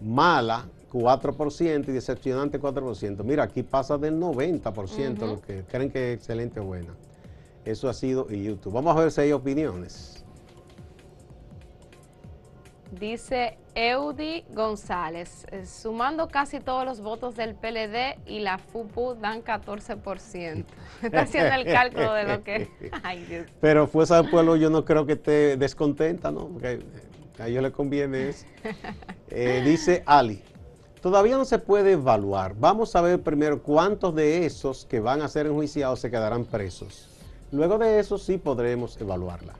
mala 0.00 0.68
4% 0.94 1.88
y 1.88 1.92
decepcionante 1.92 2.60
4%. 2.60 3.24
Mira, 3.24 3.42
aquí 3.42 3.64
pasa 3.64 3.98
del 3.98 4.14
90% 4.14 5.26
lo 5.26 5.40
que 5.40 5.64
creen 5.64 5.90
que 5.90 6.12
es 6.12 6.18
excelente 6.18 6.60
o 6.60 6.64
buena. 6.64 6.94
Eso 7.64 7.88
ha 7.88 7.94
sido 7.94 8.28
en 8.30 8.44
YouTube. 8.44 8.72
Vamos 8.72 8.96
a 8.96 9.00
ver 9.00 9.10
si 9.10 9.22
hay 9.22 9.32
opiniones. 9.32 10.24
Dice 12.92 13.58
Eudi 13.74 14.44
González, 14.50 15.46
eh, 15.50 15.66
sumando 15.66 16.28
casi 16.28 16.60
todos 16.60 16.84
los 16.84 17.00
votos 17.00 17.34
del 17.34 17.56
PLD 17.56 18.20
y 18.24 18.38
la 18.38 18.58
FUPU 18.58 19.16
dan 19.16 19.42
14%. 19.42 20.64
Está 21.02 21.22
haciendo 21.22 21.54
el 21.54 21.64
cálculo 21.64 22.12
de 22.12 22.24
lo 22.24 22.44
que... 22.44 22.68
Ay, 23.02 23.44
Pero 23.60 23.88
Fuerza 23.88 24.22
del 24.22 24.30
Pueblo 24.30 24.54
yo 24.54 24.70
no 24.70 24.84
creo 24.84 25.06
que 25.06 25.14
esté 25.14 25.56
descontenta, 25.56 26.30
¿no? 26.30 26.46
Porque 26.46 26.84
a 27.40 27.48
ellos 27.48 27.64
les 27.64 27.72
conviene 27.72 28.28
eso. 28.28 28.46
Eh, 29.36 29.62
dice 29.64 30.04
Ali, 30.06 30.40
Todavía 31.04 31.36
no 31.36 31.44
se 31.44 31.58
puede 31.58 31.92
evaluar. 31.92 32.54
Vamos 32.58 32.96
a 32.96 33.02
ver 33.02 33.22
primero 33.22 33.62
cuántos 33.62 34.14
de 34.14 34.46
esos 34.46 34.86
que 34.86 35.00
van 35.00 35.20
a 35.20 35.28
ser 35.28 35.44
enjuiciados 35.44 36.00
se 36.00 36.10
quedarán 36.10 36.46
presos. 36.46 37.10
Luego 37.52 37.76
de 37.76 37.98
eso 37.98 38.16
sí 38.16 38.38
podremos 38.38 38.98
evaluarla. 38.98 39.52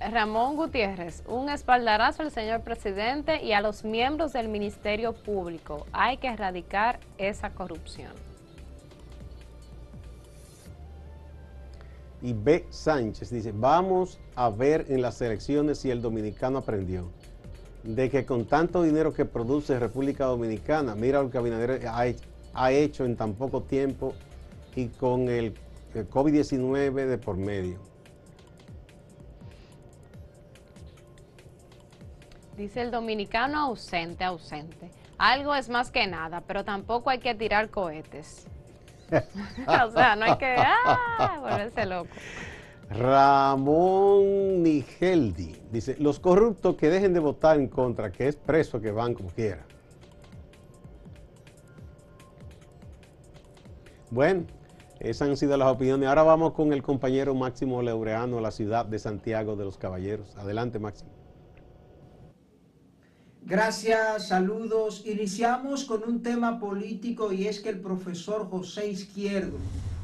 Ramón 0.00 0.56
Gutiérrez, 0.56 1.24
un 1.28 1.50
espaldarazo 1.50 2.22
al 2.22 2.30
señor 2.30 2.62
presidente 2.62 3.44
y 3.44 3.52
a 3.52 3.60
los 3.60 3.84
miembros 3.84 4.32
del 4.32 4.48
Ministerio 4.48 5.12
Público. 5.12 5.84
Hay 5.92 6.16
que 6.16 6.28
erradicar 6.28 7.00
esa 7.18 7.50
corrupción. 7.50 8.12
Y 12.22 12.32
B. 12.32 12.64
Sánchez 12.70 13.28
dice, 13.28 13.52
vamos 13.54 14.18
a 14.36 14.48
ver 14.48 14.86
en 14.88 15.02
las 15.02 15.20
elecciones 15.20 15.80
si 15.80 15.90
el 15.90 16.00
dominicano 16.00 16.56
aprendió 16.56 17.10
de 17.84 18.08
que 18.10 18.24
con 18.24 18.46
tanto 18.46 18.82
dinero 18.82 19.12
que 19.12 19.26
produce 19.26 19.78
República 19.78 20.24
Dominicana, 20.24 20.94
mira 20.94 21.22
lo 21.22 21.30
que 21.30 21.36
Abinader 21.36 21.86
ha, 21.86 22.72
hecho 22.72 23.04
en 23.04 23.14
tan 23.14 23.34
poco 23.34 23.62
tiempo 23.62 24.14
y 24.74 24.88
con 24.88 25.28
el, 25.28 25.54
COVID-19 25.94 27.06
de 27.06 27.18
por 27.18 27.36
medio. 27.36 27.78
Dice 32.56 32.82
el 32.82 32.90
dominicano 32.90 33.58
ausente, 33.58 34.24
ausente. 34.24 34.90
Algo 35.18 35.54
es 35.54 35.68
más 35.68 35.90
que 35.90 36.06
nada, 36.06 36.40
pero 36.40 36.64
tampoco 36.64 37.10
hay 37.10 37.18
que 37.18 37.34
tirar 37.34 37.68
cohetes. 37.68 38.46
o 39.12 39.90
sea, 39.90 40.16
no 40.16 40.24
hay 40.24 40.38
que 40.38 40.56
ah, 40.56 41.38
volverse 41.40 41.84
loco. 41.84 42.08
Ramón 42.90 44.62
Nigeldi 44.62 45.56
dice, 45.72 45.96
los 45.98 46.20
corruptos 46.20 46.76
que 46.76 46.90
dejen 46.90 47.12
de 47.12 47.20
votar 47.20 47.58
en 47.58 47.68
contra, 47.68 48.12
que 48.12 48.28
es 48.28 48.36
preso 48.36 48.80
que 48.80 48.90
van 48.90 49.14
como 49.14 49.30
quiera. 49.30 49.64
Bueno, 54.10 54.44
esas 55.00 55.28
han 55.28 55.36
sido 55.36 55.56
las 55.56 55.68
opiniones. 55.68 56.08
Ahora 56.08 56.22
vamos 56.22 56.52
con 56.52 56.72
el 56.72 56.82
compañero 56.82 57.34
Máximo 57.34 57.82
Laureano 57.82 58.38
a 58.38 58.40
la 58.40 58.50
ciudad 58.50 58.86
de 58.86 58.98
Santiago 58.98 59.56
de 59.56 59.64
los 59.64 59.76
Caballeros. 59.76 60.36
Adelante, 60.36 60.78
Máximo. 60.78 61.10
Gracias, 63.42 64.28
saludos. 64.28 65.02
Iniciamos 65.04 65.84
con 65.84 66.02
un 66.04 66.22
tema 66.22 66.58
político 66.58 67.30
y 67.32 67.46
es 67.46 67.60
que 67.60 67.68
el 67.68 67.80
profesor 67.80 68.48
José 68.48 68.88
Izquierdo, 68.88 69.58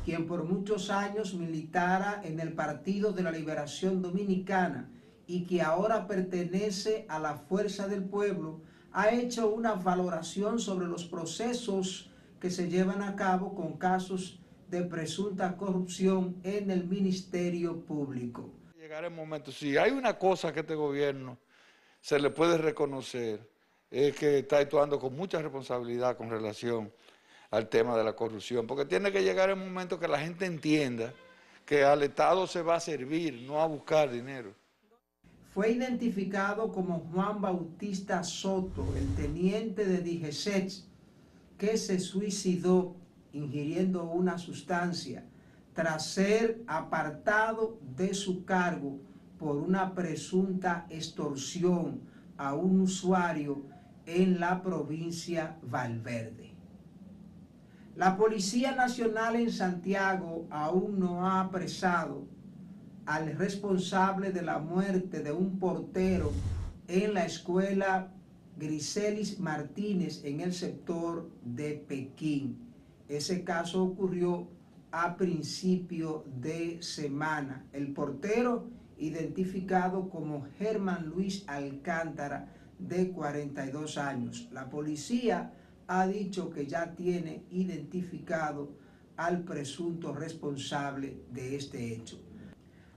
quien 0.05 0.27
por 0.27 0.45
muchos 0.45 0.91
años 0.91 1.35
militara 1.35 2.21
en 2.25 2.41
el 2.41 2.53
Partido 2.53 3.13
de 3.13 3.23
la 3.23 3.31
Liberación 3.31 4.03
Dominicana 4.03 4.91
y 5.27 5.45
que 5.45 5.63
ahora 5.63 6.07
pertenece 6.07 7.07
a 7.09 7.19
la 7.19 7.35
Fuerza 7.35 7.87
del 7.87 8.05
Pueblo, 8.05 8.63
ha 8.93 9.11
hecho 9.11 9.49
una 9.49 9.75
valoración 9.75 10.59
sobre 10.59 10.87
los 10.87 11.05
procesos 11.05 12.11
que 12.41 12.51
se 12.51 12.69
llevan 12.69 13.03
a 13.03 13.15
cabo 13.15 13.55
con 13.55 13.77
casos 13.77 14.41
de 14.69 14.83
presunta 14.83 15.57
corrupción 15.57 16.37
en 16.43 16.71
el 16.71 16.87
Ministerio 16.87 17.85
Público. 17.85 18.51
Llegará 18.77 19.09
el 19.09 19.15
momento, 19.15 19.53
si 19.53 19.77
hay 19.77 19.91
una 19.93 20.19
cosa 20.19 20.53
que 20.53 20.61
este 20.61 20.75
gobierno 20.75 21.39
se 22.01 22.19
le 22.19 22.31
puede 22.31 22.57
reconocer 22.57 23.49
es 23.91 24.17
que 24.17 24.39
está 24.39 24.59
actuando 24.59 24.99
con 24.99 25.15
mucha 25.15 25.43
responsabilidad 25.43 26.17
con 26.17 26.31
relación 26.31 26.93
al 27.51 27.69
tema 27.69 27.97
de 27.97 28.05
la 28.05 28.15
corrupción, 28.15 28.67
porque 28.67 28.85
tiene 28.85 29.11
que 29.11 29.23
llegar 29.23 29.51
el 29.51 29.57
momento 29.57 29.99
que 29.99 30.09
la 30.09 30.19
gente 30.19 30.47
entienda 30.47 31.13
que 31.67 31.85
al 31.85 32.03
Estado 32.03 32.47
se 32.47 32.63
va 32.63 32.77
a 32.77 32.81
servir, 32.81 33.43
no 33.47 33.61
a 33.61 33.67
buscar 33.67 34.11
dinero. 34.11 34.55
Fue 35.53 35.73
identificado 35.73 36.71
como 36.71 37.01
Juan 37.13 37.41
Bautista 37.41 38.23
Soto, 38.23 38.87
el 38.97 39.15
teniente 39.15 39.85
de 39.85 40.01
Digesets, 40.01 40.89
que 41.59 41.77
se 41.77 41.99
suicidó 41.99 42.95
ingiriendo 43.33 44.05
una 44.05 44.39
sustancia 44.39 45.25
tras 45.75 46.07
ser 46.07 46.63
apartado 46.67 47.79
de 47.97 48.15
su 48.15 48.45
cargo 48.45 48.99
por 49.39 49.57
una 49.57 49.95
presunta 49.95 50.87
extorsión 50.91 52.01
a 52.37 52.55
un 52.55 52.81
usuario 52.81 53.63
en 54.07 54.41
la 54.41 54.63
provincia 54.63 55.59
Valverde. 55.63 56.50
La 58.01 58.17
Policía 58.17 58.75
Nacional 58.75 59.37
en 59.37 59.53
Santiago 59.53 60.47
aún 60.49 60.99
no 60.99 61.27
ha 61.27 61.43
apresado 61.43 62.27
al 63.05 63.37
responsable 63.37 64.33
de 64.33 64.41
la 64.41 64.59
muerte 64.59 65.23
de 65.23 65.33
un 65.33 65.59
portero 65.59 66.33
en 66.89 67.13
la 67.13 67.27
escuela 67.27 68.11
Griselis 68.57 69.39
Martínez 69.39 70.25
en 70.25 70.41
el 70.41 70.55
sector 70.55 71.31
de 71.45 71.75
Pekín. 71.75 72.73
Ese 73.07 73.45
caso 73.45 73.85
ocurrió 73.85 74.49
a 74.93 75.19
principio 75.19 76.25
de 76.41 76.83
semana. 76.83 77.67
El 77.75 77.93
portero 77.93 78.71
identificado 78.97 80.09
como 80.09 80.47
Germán 80.59 81.05
Luis 81.05 81.45
Alcántara, 81.47 82.49
de 82.79 83.11
42 83.11 83.99
años. 83.99 84.49
La 84.53 84.71
policía 84.71 85.53
ha 85.93 86.07
dicho 86.07 86.51
que 86.51 86.67
ya 86.67 86.95
tiene 86.95 87.43
identificado 87.51 88.71
al 89.17 89.43
presunto 89.43 90.15
responsable 90.15 91.25
de 91.33 91.57
este 91.57 91.93
hecho. 91.93 92.17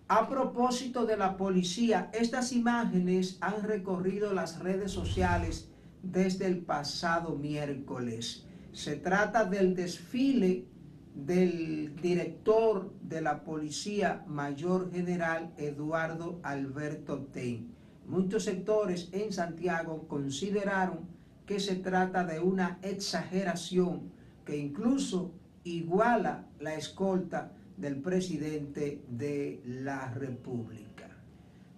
A 0.08 0.30
propósito 0.30 1.04
de 1.08 1.18
la 1.18 1.36
policía, 1.36 2.12
estas 2.14 2.54
imágenes 2.54 3.40
han 3.42 3.64
recorrido 3.64 4.32
las 4.32 4.60
redes 4.60 4.92
sociales 4.92 5.72
desde 6.04 6.46
el 6.46 6.60
pasado 6.60 7.36
miércoles. 7.36 8.46
Se 8.74 8.96
trata 8.96 9.44
del 9.44 9.74
desfile 9.74 10.68
del 11.16 11.96
director 12.00 12.94
de 13.02 13.22
la 13.22 13.44
Policía 13.44 14.24
Mayor 14.28 14.92
General 14.92 15.52
Eduardo 15.58 16.40
Alberto 16.44 17.24
Ten. 17.32 17.74
Muchos 18.06 18.44
sectores 18.44 19.10
en 19.14 19.34
Santiago 19.34 20.08
consideraron 20.08 21.13
que 21.46 21.60
se 21.60 21.76
trata 21.76 22.24
de 22.24 22.40
una 22.40 22.80
exageración 22.82 24.12
que 24.46 24.58
incluso 24.58 25.32
iguala 25.64 26.46
la 26.60 26.76
escolta 26.76 27.52
del 27.78 27.98
presidente 27.98 29.02
de 29.10 29.62
la 29.66 30.10
República. 30.12 31.10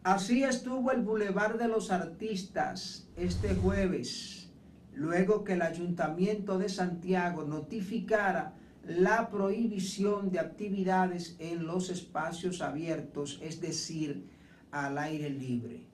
Así 0.04 0.43
estuvo 0.43 0.91
el 0.91 1.01
Boulevard 1.01 1.58
de 1.58 1.67
los 1.67 1.89
Artistas 1.89 3.08
este 3.15 3.56
jueves, 3.56 4.51
luego 4.93 5.43
que 5.43 5.54
el 5.54 5.62
Ayuntamiento 5.62 6.60
de 6.60 6.69
Santiago 6.69 7.43
notificara 7.43 8.54
la 8.86 9.30
prohibición 9.30 10.30
de 10.30 10.39
actividades 10.39 11.36
en 11.39 11.65
los 11.65 11.89
espacios 11.89 12.62
abiertos, 12.62 13.39
es 13.41 13.60
decir, 13.60 14.28
al 14.71 14.99
aire 14.99 15.32
libre. 15.32 15.88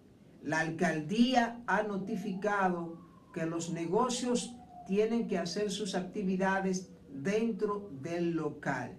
La 0.44 0.60
alcaldía 0.60 1.62
ha 1.68 1.84
notificado 1.84 3.01
que 3.34 3.46
los 3.46 3.72
negocios 3.72 4.56
tienen 4.88 5.28
que 5.28 5.38
hacer 5.38 5.72
sus 5.72 5.96
actividades 5.96 6.90
dentro 7.10 7.90
del 8.02 8.32
local. 8.32 8.98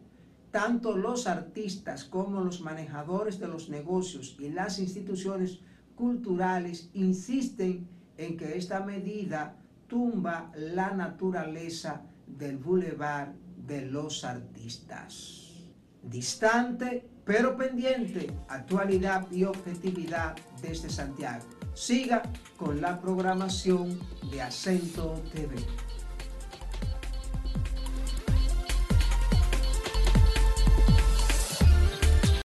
Tanto 0.51 0.97
los 0.97 1.27
artistas 1.27 2.05
como 2.05 2.41
los 2.41 2.61
manejadores 2.61 3.39
de 3.39 3.49
los 3.49 3.69
negocios 3.69 4.37
y 4.39 4.51
las 4.51 4.79
instituciones 4.79 5.61
culturales 5.95 6.91
insisten 6.93 7.89
en 8.17 8.37
que 8.37 8.57
esta 8.57 8.81
medida 8.81 9.57
tumba 9.87 10.53
la 10.55 10.93
naturaleza 10.93 12.03
del 12.27 12.59
bulevar 12.59 13.35
de 13.67 13.87
los 13.87 14.25
artistas. 14.25 15.69
Distante 16.03 17.09
pero 17.25 17.57
pendiente, 17.57 18.33
actualidad 18.49 19.31
y 19.31 19.45
objetividad 19.45 20.37
desde 20.61 20.91
Santiago. 20.91 21.45
Siga 21.75 22.23
con 22.57 22.81
la 22.81 23.01
programación 23.01 23.99
de 24.31 24.43
Acento 24.43 25.23
TV. 25.33 25.57